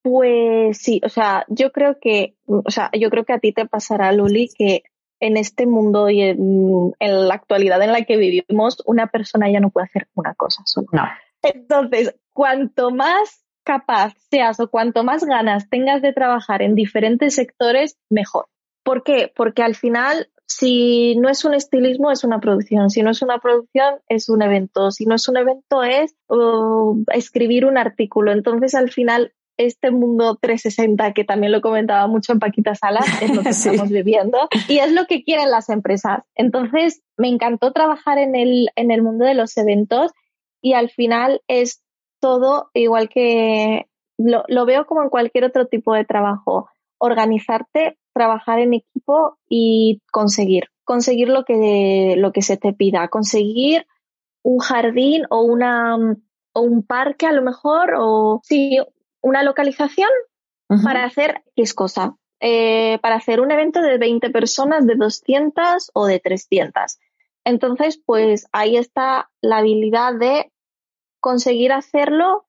Pues 0.04 0.80
sí, 0.80 1.00
o 1.04 1.10
sea, 1.10 1.46
yo 1.48 1.72
creo 1.72 2.00
que, 2.00 2.36
o 2.46 2.72
sea, 2.72 2.90
yo 2.98 3.10
creo 3.10 3.24
que 3.24 3.34
a 3.34 3.40
ti 3.40 3.52
te 3.52 3.68
pasará, 3.68 4.12
Luli, 4.12 4.50
que 4.58 4.84
en 5.20 5.38
este 5.38 5.68
mundo 5.68 6.10
y 6.10 6.22
en, 6.22 6.94
la 7.00 7.34
actualidad 7.36 7.82
en 7.84 7.92
la 7.92 8.04
que 8.04 8.18
vivimos, 8.18 8.82
una 8.86 9.08
persona 9.08 9.50
ya 9.52 9.60
no 9.60 9.70
puede 9.70 9.86
hacer 9.86 10.08
una 10.16 10.34
cosa 10.34 10.64
solo. 10.66 10.88
No. 10.92 11.04
Entonces, 11.44 12.16
cuanto 12.34 12.90
más 12.90 13.46
capaz 13.64 14.16
seas 14.32 14.60
o 14.60 14.70
cuanto 14.70 15.04
más 15.04 15.24
ganas 15.24 15.70
tengas 15.70 16.02
de 16.02 16.14
trabajar 16.14 16.64
en 16.64 16.74
diferentes 16.74 17.36
sectores, 17.36 17.98
mejor. 18.10 18.48
¿Por 18.84 19.04
qué? 19.04 19.32
Porque 19.36 19.62
al 19.62 19.76
final, 19.76 20.30
si 20.48 21.16
no 21.18 21.30
es 21.30 21.46
un 21.46 21.54
estilismo, 21.54 22.12
es 22.12 22.24
una 22.24 22.40
producción. 22.40 22.90
Si 22.90 23.04
no 23.04 23.12
es 23.12 23.22
una 23.22 23.38
producción, 23.38 24.00
es 24.08 24.28
un 24.28 24.42
evento. 24.42 24.90
Si 24.90 25.06
no 25.06 25.14
es 25.14 25.28
un 25.30 25.38
evento, 25.38 25.84
es 25.84 26.16
uh, 26.30 27.04
escribir 27.14 27.66
un 27.66 27.78
artículo. 27.78 28.32
Entonces, 28.32 28.74
al 28.74 28.90
final, 28.90 29.34
este 29.65 29.91
mundo 29.91 30.38
360 30.41 31.13
que 31.13 31.24
también 31.24 31.52
lo 31.52 31.62
comentaba 31.62 32.08
mucho 32.08 32.34
en 32.34 32.39
Paquita 32.39 32.76
Salas, 32.76 33.06
es 33.21 33.36
lo 33.36 33.41
que 33.41 33.50
estamos 33.50 33.89
viviendo 33.89 34.38
y 34.67 34.80
es 34.80 34.91
lo 34.91 35.06
que 35.06 35.24
quieren 35.24 35.52
las 35.52 35.69
empresas. 35.69 36.24
Entonces, 36.36 37.02
me 37.17 37.28
encantó 37.28 37.71
trabajar 37.71 38.17
en 38.17 38.36
el, 38.36 38.69
en 38.76 38.91
el 38.91 39.02
mundo 39.02 39.26
de 39.26 39.34
los 39.34 39.58
eventos 39.58 40.12
y 40.62 40.74
al 40.74 40.89
final 40.89 41.41
es 41.47 41.82
todo 42.19 42.69
igual 42.74 43.10
que 43.10 43.88
lo, 44.17 44.43
lo 44.47 44.65
veo 44.65 44.86
como 44.86 45.04
en 45.04 45.10
cualquier 45.10 45.45
otro 45.45 45.67
tipo 45.67 45.93
de 45.93 46.06
trabajo. 46.06 46.69
Organizarte, 47.00 47.97
trabajar 48.13 48.60
en 48.60 48.76
equipo 48.76 49.38
y 49.50 50.02
conseguir, 50.12 50.65
conseguir 50.84 51.30
lo 51.30 51.45
que, 51.45 52.15
lo 52.17 52.32
que 52.32 52.41
se 52.41 52.58
te 52.58 52.74
pida, 52.74 53.08
conseguir 53.08 53.88
un 54.43 54.60
jardín 54.60 55.24
o 55.30 55.41
una 55.41 55.97
o 56.54 56.62
un 56.62 56.84
parque 56.84 57.26
a 57.26 57.32
lo 57.32 57.41
mejor 57.41 57.93
o 57.97 58.41
sí 58.43 58.78
una 59.22 59.44
localización 59.44 60.10
para 60.84 61.04
hacer 61.04 61.44
X 61.56 61.74
cosa. 61.74 62.16
Eh, 62.44 62.98
para 63.04 63.18
hacer 63.18 63.40
un 63.40 63.52
evento 63.52 63.84
de 63.84 64.00
20 64.00 64.32
personas, 64.32 64.88
de 64.88 64.96
200 64.96 65.92
o 65.94 66.08
de 66.08 66.20
300. 66.20 66.98
Entonces, 67.46 68.02
pues 68.04 68.48
ahí 68.52 68.78
está 68.78 69.30
la 69.42 69.58
habilidad 69.58 70.16
de 70.16 70.52
conseguir 71.20 71.72
hacerlo 71.72 72.46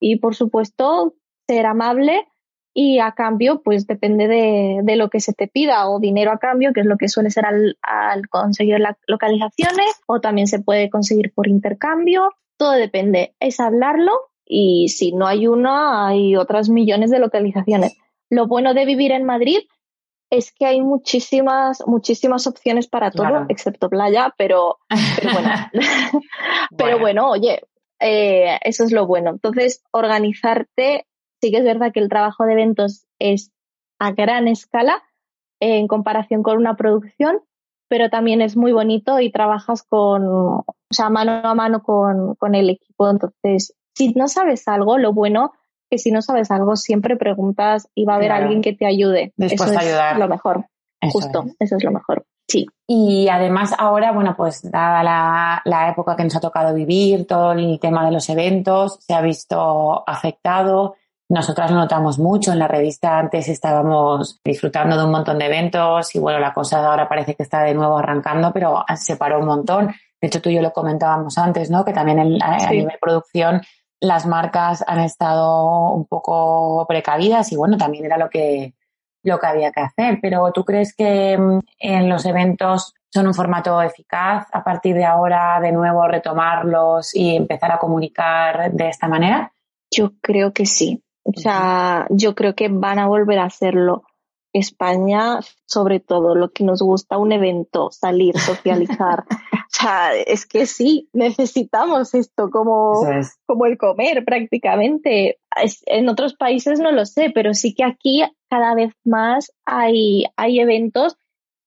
y, 0.00 0.16
por 0.16 0.34
supuesto, 0.34 1.14
ser 1.46 1.66
amable 1.66 2.26
y 2.72 3.00
a 3.00 3.12
cambio, 3.12 3.62
pues 3.62 3.86
depende 3.86 4.28
de, 4.28 4.96
lo 4.96 5.10
que 5.10 5.20
se 5.20 5.34
te 5.34 5.46
pida 5.46 5.90
o 5.90 6.00
dinero 6.00 6.32
a 6.32 6.38
cambio, 6.38 6.72
que 6.72 6.80
es 6.80 6.86
lo 6.86 6.96
que 6.96 7.08
suele 7.08 7.30
ser 7.30 7.44
al, 7.44 7.78
al 7.82 8.28
conseguir 8.30 8.80
las 8.80 8.96
localizaciones 9.06 10.00
o 10.06 10.20
también 10.20 10.46
se 10.46 10.58
puede 10.58 10.88
conseguir 10.88 11.34
por 11.34 11.48
intercambio. 11.48 12.30
Todo 12.56 12.72
depende. 12.72 13.34
Es 13.40 13.60
hablarlo 13.60 14.12
y 14.46 14.88
si 14.88 15.12
no 15.12 15.26
hay 15.26 15.46
una, 15.46 16.08
hay 16.08 16.36
otras 16.36 16.68
millones 16.68 17.10
de 17.10 17.18
localizaciones. 17.18 17.96
Lo 18.30 18.46
bueno 18.46 18.74
de 18.74 18.84
vivir 18.84 19.12
en 19.12 19.24
Madrid 19.24 19.60
es 20.30 20.52
que 20.52 20.66
hay 20.66 20.80
muchísimas, 20.80 21.82
muchísimas 21.86 22.46
opciones 22.46 22.88
para 22.88 23.10
todo, 23.10 23.46
excepto 23.48 23.88
playa, 23.88 24.34
pero, 24.36 24.78
pero 25.16 25.32
bueno. 25.32 25.50
pero 26.76 26.98
bueno, 26.98 27.30
oye, 27.30 27.62
eh, 28.00 28.58
eso 28.62 28.84
es 28.84 28.92
lo 28.92 29.06
bueno. 29.06 29.30
Entonces, 29.30 29.82
organizarte, 29.92 31.06
sí 31.40 31.50
que 31.50 31.58
es 31.58 31.64
verdad 31.64 31.92
que 31.92 32.00
el 32.00 32.08
trabajo 32.08 32.44
de 32.44 32.52
eventos 32.52 33.06
es 33.18 33.52
a 33.98 34.12
gran 34.12 34.48
escala 34.48 35.02
en 35.60 35.86
comparación 35.86 36.42
con 36.42 36.58
una 36.58 36.76
producción, 36.76 37.40
pero 37.88 38.10
también 38.10 38.42
es 38.42 38.56
muy 38.56 38.72
bonito 38.72 39.20
y 39.20 39.30
trabajas 39.30 39.82
con, 39.82 40.26
o 40.26 40.64
sea, 40.90 41.10
mano 41.10 41.32
a 41.44 41.54
mano 41.54 41.82
con, 41.82 42.34
con 42.34 42.54
el 42.54 42.70
equipo. 42.70 43.08
Entonces, 43.08 43.74
si 43.94 44.12
no 44.12 44.28
sabes 44.28 44.66
algo, 44.68 44.98
lo 44.98 45.12
bueno 45.12 45.52
que 45.90 45.98
si 45.98 46.10
no 46.10 46.22
sabes 46.22 46.50
algo 46.50 46.76
siempre 46.76 47.16
preguntas 47.16 47.88
y 47.94 48.04
va 48.04 48.14
a 48.14 48.16
haber 48.16 48.32
alguien 48.32 48.62
que 48.62 48.72
te 48.72 48.86
ayude. 48.86 49.32
Eso 49.36 49.64
es 49.64 49.76
ayudar. 49.76 50.18
lo 50.18 50.28
mejor. 50.28 50.66
Justo, 51.10 51.44
eso 51.58 51.76
es 51.76 51.84
lo 51.84 51.90
mejor. 51.90 52.24
Sí. 52.48 52.66
Y 52.86 53.28
además 53.28 53.74
ahora, 53.78 54.12
bueno, 54.12 54.34
pues 54.36 54.70
dada 54.70 55.02
la, 55.02 55.62
la, 55.64 55.90
época 55.90 56.16
que 56.16 56.24
nos 56.24 56.36
ha 56.36 56.40
tocado 56.40 56.74
vivir, 56.74 57.26
todo 57.26 57.52
el 57.52 57.78
tema 57.80 58.04
de 58.04 58.12
los 58.12 58.28
eventos 58.28 58.98
se 59.00 59.14
ha 59.14 59.20
visto 59.20 60.08
afectado. 60.08 60.96
Nosotras 61.28 61.70
lo 61.70 61.78
notamos 61.78 62.18
mucho. 62.18 62.52
En 62.52 62.58
la 62.58 62.68
revista 62.68 63.18
antes 63.18 63.48
estábamos 63.48 64.40
disfrutando 64.44 64.96
de 64.96 65.04
un 65.04 65.10
montón 65.10 65.38
de 65.38 65.46
eventos 65.46 66.14
y 66.14 66.18
bueno, 66.18 66.38
la 66.38 66.52
cosa 66.52 66.86
ahora 66.86 67.08
parece 67.08 67.34
que 67.34 67.42
está 67.42 67.62
de 67.62 67.74
nuevo 67.74 67.98
arrancando, 67.98 68.52
pero 68.52 68.84
se 68.96 69.16
paró 69.16 69.40
un 69.40 69.46
montón. 69.46 69.86
De 70.20 70.28
hecho, 70.28 70.42
tú 70.42 70.50
y 70.50 70.54
yo 70.54 70.62
lo 70.62 70.72
comentábamos 70.72 71.36
antes, 71.38 71.70
¿no? 71.70 71.84
Que 71.84 71.92
también 71.92 72.18
en, 72.18 72.42
a, 72.42 72.56
a 72.56 72.70
nivel 72.70 72.96
producción 73.00 73.62
las 74.04 74.26
marcas 74.26 74.84
han 74.86 75.00
estado 75.00 75.92
un 75.92 76.06
poco 76.06 76.84
precavidas 76.86 77.52
y 77.52 77.56
bueno, 77.56 77.76
también 77.76 78.04
era 78.04 78.18
lo 78.18 78.30
que, 78.30 78.74
lo 79.22 79.38
que 79.38 79.46
había 79.46 79.72
que 79.72 79.80
hacer. 79.80 80.18
Pero 80.20 80.52
¿tú 80.52 80.64
crees 80.64 80.94
que 80.94 81.36
mm, 81.36 81.60
en 81.78 82.08
los 82.08 82.24
eventos 82.26 82.94
son 83.12 83.26
un 83.26 83.34
formato 83.34 83.80
eficaz 83.80 84.46
a 84.52 84.64
partir 84.64 84.94
de 84.94 85.04
ahora 85.04 85.60
de 85.60 85.72
nuevo 85.72 86.06
retomarlos 86.08 87.14
y 87.14 87.36
empezar 87.36 87.72
a 87.72 87.78
comunicar 87.78 88.72
de 88.72 88.88
esta 88.88 89.08
manera? 89.08 89.52
Yo 89.90 90.12
creo 90.20 90.52
que 90.52 90.66
sí. 90.66 91.02
O 91.22 91.32
sea, 91.34 92.06
yo 92.10 92.34
creo 92.34 92.54
que 92.54 92.68
van 92.68 92.98
a 92.98 93.06
volver 93.06 93.38
a 93.38 93.44
hacerlo. 93.44 94.02
España, 94.54 95.40
sobre 95.66 96.00
todo, 96.00 96.34
lo 96.34 96.50
que 96.52 96.64
nos 96.64 96.80
gusta 96.80 97.18
un 97.18 97.32
evento, 97.32 97.90
salir, 97.90 98.38
socializar, 98.38 99.24
sea, 99.74 100.14
es 100.14 100.46
que 100.46 100.66
sí, 100.66 101.08
necesitamos 101.12 102.14
esto 102.14 102.50
como, 102.50 103.02
como 103.46 103.66
el 103.66 103.76
comer 103.76 104.24
prácticamente. 104.24 105.38
en 105.86 106.08
otros 106.08 106.34
países 106.34 106.80
no 106.80 106.92
lo 106.92 107.04
sé, 107.06 107.30
pero 107.34 107.54
sí 107.54 107.74
que 107.74 107.84
aquí 107.84 108.22
cada 108.48 108.74
vez 108.74 108.94
más 109.04 109.52
hay, 109.64 110.24
hay 110.36 110.60
eventos. 110.60 111.16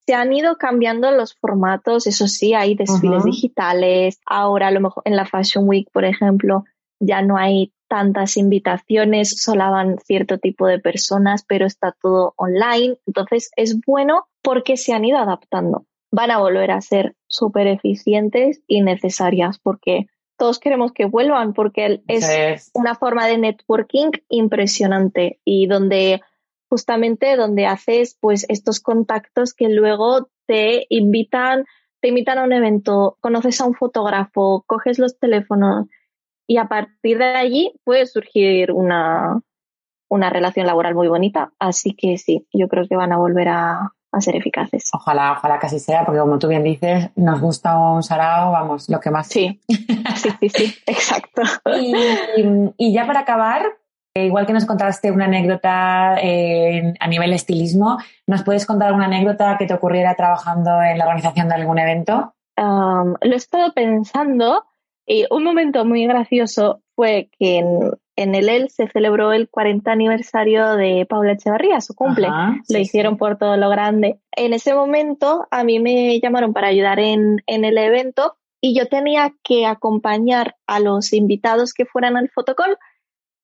Se 0.05 0.13
han 0.13 0.31
ido 0.31 0.55
cambiando 0.55 1.11
los 1.11 1.35
formatos, 1.35 2.07
eso 2.07 2.27
sí, 2.27 2.53
hay 2.53 2.75
desfiles 2.75 3.25
digitales. 3.25 4.21
Ahora, 4.25 4.67
a 4.67 4.71
lo 4.71 4.79
mejor 4.79 5.03
en 5.05 5.17
la 5.17 5.25
Fashion 5.25 5.67
Week, 5.67 5.89
por 5.91 6.05
ejemplo, 6.05 6.63
ya 6.99 7.21
no 7.21 7.37
hay 7.37 7.73
tantas 7.87 8.37
invitaciones, 8.37 9.41
solo 9.41 9.71
van 9.71 9.97
cierto 9.99 10.37
tipo 10.37 10.67
de 10.67 10.79
personas, 10.79 11.43
pero 11.47 11.65
está 11.65 11.95
todo 12.01 12.33
online. 12.37 12.97
Entonces 13.05 13.51
es 13.55 13.79
bueno 13.85 14.27
porque 14.41 14.77
se 14.77 14.93
han 14.93 15.05
ido 15.05 15.17
adaptando 15.17 15.85
van 16.11 16.31
a 16.31 16.39
volver 16.39 16.71
a 16.71 16.81
ser 16.81 17.15
súper 17.27 17.67
eficientes 17.67 18.61
y 18.67 18.81
necesarias 18.81 19.59
porque 19.59 20.07
todos 20.37 20.59
queremos 20.59 20.91
que 20.91 21.05
vuelvan 21.05 21.53
porque 21.53 22.01
es, 22.07 22.71
una 22.73 22.95
forma 22.95 23.25
de 23.25 23.37
networking 23.37 24.11
impresionante 24.29 25.39
y 25.43 25.67
donde 25.67 26.21
justamente 26.69 27.35
donde 27.35 27.65
haces 27.65 28.17
pues 28.19 28.45
estos 28.49 28.79
contactos 28.79 29.53
que 29.53 29.69
luego 29.69 30.29
te 30.45 30.85
invitan 30.89 31.65
te 31.99 32.09
invitan 32.09 32.37
a 32.37 32.43
un 32.43 32.53
evento, 32.53 33.17
conoces 33.21 33.59
a 33.59 33.65
un 33.65 33.73
fotógrafo, 33.73 34.63
coges 34.67 34.99
los 34.99 35.17
teléfonos 35.17 35.87
y 36.47 36.57
a 36.57 36.65
partir 36.65 37.17
de 37.17 37.35
allí 37.35 37.73
puede 37.83 38.05
surgir 38.05 38.71
una, 38.71 39.41
una 40.09 40.29
relación 40.29 40.65
laboral 40.65 40.95
muy 40.95 41.09
bonita. 41.09 41.51
Así 41.59 41.93
que 41.93 42.17
sí, 42.17 42.47
yo 42.53 42.67
creo 42.67 42.87
que 42.87 42.95
van 42.95 43.11
a 43.11 43.17
volver 43.17 43.49
a, 43.49 43.93
a 44.11 44.21
ser 44.21 44.35
eficaces. 44.35 44.89
Ojalá, 44.93 45.33
ojalá 45.33 45.59
que 45.59 45.67
así 45.67 45.79
sea, 45.79 46.05
porque 46.05 46.19
como 46.19 46.39
tú 46.39 46.47
bien 46.47 46.63
dices, 46.63 47.09
nos 47.15 47.41
gusta 47.41 47.77
un 47.77 48.03
sarao, 48.03 48.51
vamos, 48.51 48.89
lo 48.89 48.99
que 48.99 49.11
más. 49.11 49.27
Sí, 49.27 49.59
sí, 49.67 50.29
sí, 50.39 50.49
sí, 50.49 50.75
exacto. 50.85 51.41
y, 52.77 52.93
ya 52.93 53.05
para 53.05 53.21
acabar, 53.21 53.65
eh, 54.15 54.25
igual 54.25 54.45
que 54.45 54.53
nos 54.53 54.65
contaste 54.65 55.11
una 55.11 55.25
anécdota 55.25 56.15
eh, 56.21 56.93
a 56.99 57.07
nivel 57.07 57.33
estilismo, 57.33 57.97
¿nos 58.25 58.43
puedes 58.43 58.65
contar 58.65 58.93
una 58.93 59.05
anécdota 59.05 59.57
que 59.57 59.65
te 59.65 59.73
ocurriera 59.73 60.15
trabajando 60.15 60.81
en 60.81 60.97
la 60.97 61.05
organización 61.05 61.49
de 61.49 61.55
algún 61.55 61.79
evento? 61.79 62.33
lo 62.59 63.15
he 63.21 63.35
estado 63.35 63.71
pensando 63.73 64.65
y 65.07 65.25
un 65.31 65.43
momento 65.43 65.85
muy 65.85 66.05
gracioso 66.05 66.81
fue 66.95 67.29
que 67.39 67.59
en, 67.59 67.91
en 68.17 68.35
el 68.35 68.49
EL 68.49 68.69
se 68.69 68.87
celebró 68.89 69.31
el 69.31 69.47
40 69.49 69.89
aniversario 69.89 70.75
de 70.75 71.05
Paula 71.07 71.31
Echevarría, 71.33 71.79
su 71.79 71.95
cumple. 71.95 72.27
lo 72.67 72.77
hicieron 72.77 73.15
por 73.15 73.37
todo 73.37 73.55
lo 73.55 73.69
grande. 73.69 74.19
En 74.35 74.53
ese 74.53 74.73
momento 74.75 75.47
a 75.49 75.63
mí 75.63 75.79
me 75.79 76.19
llamaron 76.19 76.51
para 76.51 76.67
ayudar 76.67 76.99
en, 76.99 77.41
en 77.47 77.63
el 77.63 77.77
evento 77.77 78.35
y 78.59 78.77
yo 78.77 78.87
tenía 78.87 79.33
que 79.43 79.65
acompañar 79.65 80.55
a 80.65 80.79
los 80.81 81.13
invitados 81.13 81.73
que 81.73 81.85
fueran 81.85 82.17
al 82.17 82.29
fotocall 82.29 82.77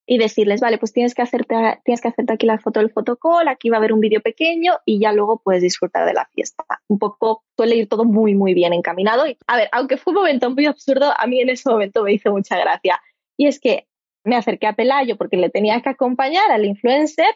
y 0.05 0.17
decirles, 0.17 0.59
vale, 0.59 0.77
pues 0.77 0.91
tienes 0.91 1.13
que 1.15 1.21
hacerte, 1.21 1.55
tienes 1.85 2.01
que 2.01 2.09
hacerte 2.09 2.33
aquí 2.33 2.45
la 2.45 2.59
foto 2.59 2.79
del 2.79 2.91
fotocall, 2.91 3.47
aquí 3.47 3.69
va 3.69 3.77
a 3.77 3.79
haber 3.79 3.93
un 3.93 4.01
vídeo 4.01 4.21
pequeño 4.21 4.73
y 4.85 4.99
ya 4.99 5.13
luego 5.13 5.41
puedes 5.41 5.61
disfrutar 5.61 6.05
de 6.05 6.13
la 6.13 6.25
fiesta. 6.33 6.65
Un 6.87 6.99
poco 6.99 7.43
suele 7.55 7.75
ir 7.75 7.87
todo 7.87 8.03
muy, 8.03 8.35
muy 8.35 8.53
bien 8.53 8.73
encaminado. 8.73 9.25
Y, 9.25 9.37
a 9.47 9.57
ver, 9.57 9.69
aunque 9.71 9.97
fue 9.97 10.11
un 10.11 10.19
momento 10.19 10.49
muy 10.49 10.65
absurdo, 10.65 11.13
a 11.17 11.25
mí 11.27 11.39
en 11.39 11.49
ese 11.49 11.69
momento 11.69 12.03
me 12.03 12.13
hizo 12.13 12.31
mucha 12.31 12.57
gracia. 12.57 13.01
Y 13.37 13.47
es 13.47 13.59
que 13.59 13.87
me 14.25 14.35
acerqué 14.35 14.67
a 14.67 14.73
Pelayo 14.73 15.17
porque 15.17 15.37
le 15.37 15.49
tenía 15.49 15.81
que 15.81 15.89
acompañar 15.89 16.51
al 16.51 16.65
influencer 16.65 17.33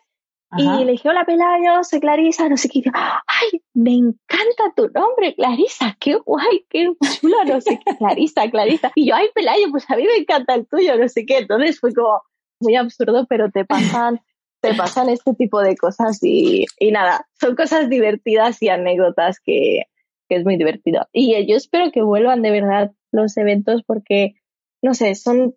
y 0.55 0.85
le 0.85 0.93
dije, 0.93 1.09
hola 1.09 1.25
Pelayo, 1.25 1.83
soy 1.83 1.99
Clarisa, 1.99 2.47
no 2.47 2.55
sé 2.55 2.69
qué. 2.69 2.81
ay, 2.93 3.61
me 3.73 3.91
encanta 3.91 4.73
tu 4.77 4.87
nombre, 4.87 5.35
Clarisa, 5.35 5.97
qué 5.99 6.15
guay, 6.15 6.65
qué 6.69 6.89
chulo, 7.19 7.43
no 7.43 7.59
sé 7.59 7.79
qué, 7.85 7.97
Clarisa, 7.97 8.49
Clarisa. 8.49 8.91
Y 8.95 9.07
yo, 9.07 9.15
ay 9.15 9.27
Pelayo, 9.35 9.69
pues 9.71 9.89
a 9.89 9.97
mí 9.97 10.03
me 10.03 10.15
encanta 10.15 10.55
el 10.55 10.65
tuyo, 10.65 10.97
no 10.97 11.09
sé 11.09 11.25
qué. 11.25 11.39
Entonces 11.39 11.79
fue 11.79 11.93
como 11.93 12.21
muy 12.59 12.75
absurdo, 12.75 13.25
pero 13.29 13.51
te 13.51 13.65
pasan, 13.65 14.21
te 14.61 14.73
pasan 14.73 15.09
este 15.09 15.33
tipo 15.33 15.61
de 15.61 15.75
cosas 15.75 16.19
y, 16.21 16.65
y 16.79 16.91
nada, 16.91 17.27
son 17.39 17.55
cosas 17.55 17.89
divertidas 17.89 18.61
y 18.61 18.69
anécdotas 18.69 19.39
que, 19.39 19.83
que 20.29 20.35
es 20.35 20.43
muy 20.43 20.57
divertido. 20.57 21.07
Y 21.11 21.45
yo 21.47 21.55
espero 21.55 21.91
que 21.91 22.01
vuelvan 22.01 22.41
de 22.41 22.51
verdad 22.51 22.91
los 23.11 23.37
eventos 23.37 23.83
porque, 23.83 24.35
no 24.81 24.93
sé, 24.93 25.15
son 25.15 25.55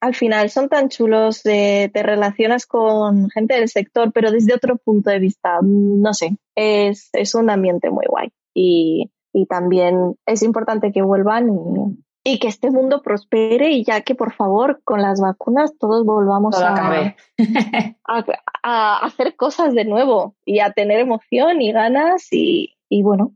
al 0.00 0.14
final 0.14 0.50
son 0.50 0.68
tan 0.68 0.88
chulos, 0.88 1.42
te 1.42 1.90
relacionas 1.94 2.66
con 2.66 3.28
gente 3.30 3.54
del 3.54 3.68
sector, 3.68 4.12
pero 4.12 4.30
desde 4.30 4.54
otro 4.54 4.76
punto 4.76 5.10
de 5.10 5.18
vista, 5.18 5.58
no 5.62 6.14
sé, 6.14 6.36
es, 6.54 7.08
es 7.12 7.34
un 7.34 7.50
ambiente 7.50 7.90
muy 7.90 8.04
guay. 8.08 8.30
Y, 8.54 9.10
y 9.32 9.46
también 9.46 10.14
es 10.26 10.42
importante 10.42 10.92
que 10.92 11.02
vuelvan 11.02 12.03
y, 12.24 12.38
que 12.38 12.48
este 12.48 12.70
mundo 12.70 13.02
prospere 13.02 13.70
y 13.70 13.84
ya 13.84 14.00
que 14.00 14.14
por 14.14 14.32
favor 14.32 14.80
con 14.84 15.02
las 15.02 15.20
vacunas 15.20 15.76
todos 15.78 16.04
volvamos 16.04 16.60
a, 16.60 17.14
a, 18.04 18.24
a, 18.62 18.98
hacer 19.04 19.36
cosas 19.36 19.74
de 19.74 19.84
nuevo 19.84 20.34
y 20.44 20.60
a 20.60 20.72
tener 20.72 21.00
emoción 21.00 21.60
y 21.60 21.72
ganas 21.72 22.32
y, 22.32 22.74
y 22.88 23.02
bueno, 23.02 23.32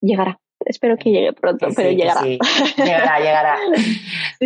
llegará. 0.00 0.40
Espero 0.64 0.96
que 0.98 1.10
llegue 1.10 1.32
pronto, 1.32 1.68
pero 1.74 1.90
llegará. 1.90 2.22
Llegará, 2.22 3.18
llegará. 3.18 3.56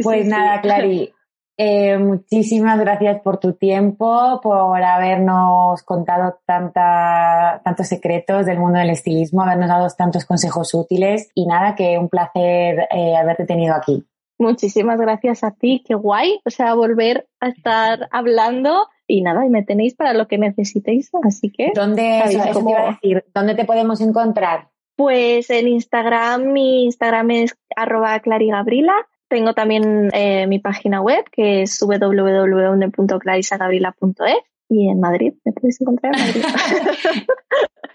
pues 0.02 0.26
nada, 0.26 0.60
Clary, 0.60 1.12
eh, 1.56 1.98
muchísimas 1.98 2.80
gracias 2.80 3.20
por 3.22 3.38
tu 3.38 3.52
tiempo, 3.52 4.40
por 4.42 4.82
habernos 4.82 5.82
contado 5.84 6.38
tanta, 6.44 7.60
tantos 7.64 7.86
secretos 7.86 8.46
del 8.46 8.58
mundo 8.58 8.80
del 8.80 8.90
estilismo, 8.90 9.42
habernos 9.42 9.68
dado 9.68 9.86
tantos 9.96 10.24
consejos 10.24 10.74
útiles 10.74 11.30
y 11.34 11.46
nada, 11.46 11.76
que 11.76 11.96
un 11.98 12.08
placer 12.08 12.88
eh, 12.90 13.16
haberte 13.16 13.46
tenido 13.46 13.74
aquí. 13.74 14.04
Muchísimas 14.36 14.98
gracias 14.98 15.44
a 15.44 15.52
ti, 15.52 15.84
qué 15.86 15.94
guay, 15.94 16.40
o 16.44 16.50
sea, 16.50 16.74
volver 16.74 17.28
a 17.38 17.48
estar 17.48 18.08
hablando 18.10 18.88
y 19.06 19.22
nada, 19.22 19.46
y 19.46 19.48
me 19.48 19.62
tenéis 19.62 19.94
para 19.94 20.12
lo 20.12 20.26
que 20.26 20.38
necesitéis, 20.38 21.10
así 21.22 21.52
que... 21.52 21.70
¿Dónde, 21.72 22.22
decir, 22.24 23.24
¿dónde 23.32 23.54
te 23.54 23.64
podemos 23.64 24.00
encontrar? 24.00 24.70
Pues 24.96 25.50
en 25.50 25.68
Instagram, 25.68 26.52
mi 26.52 26.84
Instagram 26.84 27.30
es 27.30 27.56
arroba 27.76 28.18
clarigabrila 28.20 28.94
tengo 29.28 29.54
también 29.54 30.10
eh, 30.12 30.46
mi 30.46 30.58
página 30.58 31.00
web 31.00 31.24
que 31.30 31.62
es 31.62 31.80
www.clarisagabrila.es 31.80 34.36
y 34.68 34.88
en 34.88 35.00
Madrid, 35.00 35.34
me 35.44 35.52
puedes 35.52 35.80
encontrar 35.80 36.14
en 36.16 36.26
Madrid. 36.26 36.44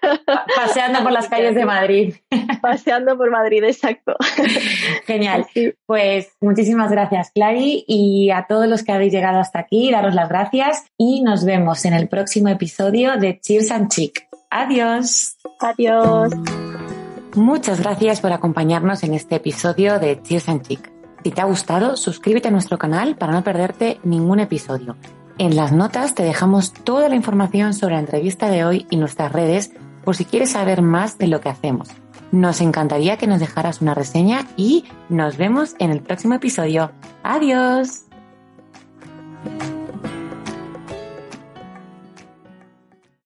Paseando 0.55 1.03
por 1.03 1.11
las 1.11 1.27
calles 1.29 1.55
de 1.55 1.65
Madrid. 1.65 2.15
Paseando 2.61 3.17
por 3.17 3.31
Madrid, 3.31 3.63
exacto. 3.63 4.15
Genial. 5.05 5.45
Pues 5.85 6.31
muchísimas 6.41 6.91
gracias, 6.91 7.31
Clary, 7.31 7.83
y 7.87 8.31
a 8.31 8.45
todos 8.47 8.67
los 8.67 8.83
que 8.83 8.91
habéis 8.91 9.13
llegado 9.13 9.39
hasta 9.39 9.59
aquí, 9.59 9.91
daros 9.91 10.13
las 10.13 10.29
gracias 10.29 10.85
y 10.97 11.21
nos 11.21 11.45
vemos 11.45 11.85
en 11.85 11.93
el 11.93 12.07
próximo 12.07 12.49
episodio 12.49 13.17
de 13.17 13.39
Cheers 13.39 13.71
and 13.71 13.89
Chic. 13.89 14.27
Adiós. 14.49 15.37
Adiós. 15.59 16.31
Muchas 17.35 17.81
gracias 17.81 18.21
por 18.21 18.31
acompañarnos 18.31 19.03
en 19.03 19.13
este 19.13 19.35
episodio 19.35 19.99
de 19.99 20.21
Cheers 20.21 20.49
and 20.49 20.67
Chic. 20.67 20.98
Si 21.23 21.31
te 21.31 21.41
ha 21.41 21.45
gustado, 21.45 21.97
suscríbete 21.97 22.47
a 22.47 22.51
nuestro 22.51 22.77
canal 22.77 23.15
para 23.15 23.33
no 23.33 23.43
perderte 23.43 23.99
ningún 24.03 24.39
episodio. 24.39 24.95
En 25.37 25.55
las 25.55 25.71
notas 25.71 26.15
te 26.15 26.23
dejamos 26.23 26.73
toda 26.73 27.09
la 27.09 27.15
información 27.15 27.73
sobre 27.73 27.95
la 27.95 28.01
entrevista 28.01 28.49
de 28.49 28.65
hoy 28.65 28.87
y 28.89 28.97
nuestras 28.97 29.31
redes 29.31 29.71
por 30.03 30.15
si 30.15 30.25
quieres 30.25 30.51
saber 30.51 30.81
más 30.81 31.17
de 31.17 31.27
lo 31.27 31.41
que 31.41 31.49
hacemos. 31.49 31.89
Nos 32.31 32.61
encantaría 32.61 33.17
que 33.17 33.27
nos 33.27 33.39
dejaras 33.39 33.81
una 33.81 33.93
reseña 33.93 34.45
y 34.55 34.85
nos 35.09 35.37
vemos 35.37 35.75
en 35.79 35.91
el 35.91 36.01
próximo 36.01 36.35
episodio. 36.35 36.91
Adiós. 37.23 38.03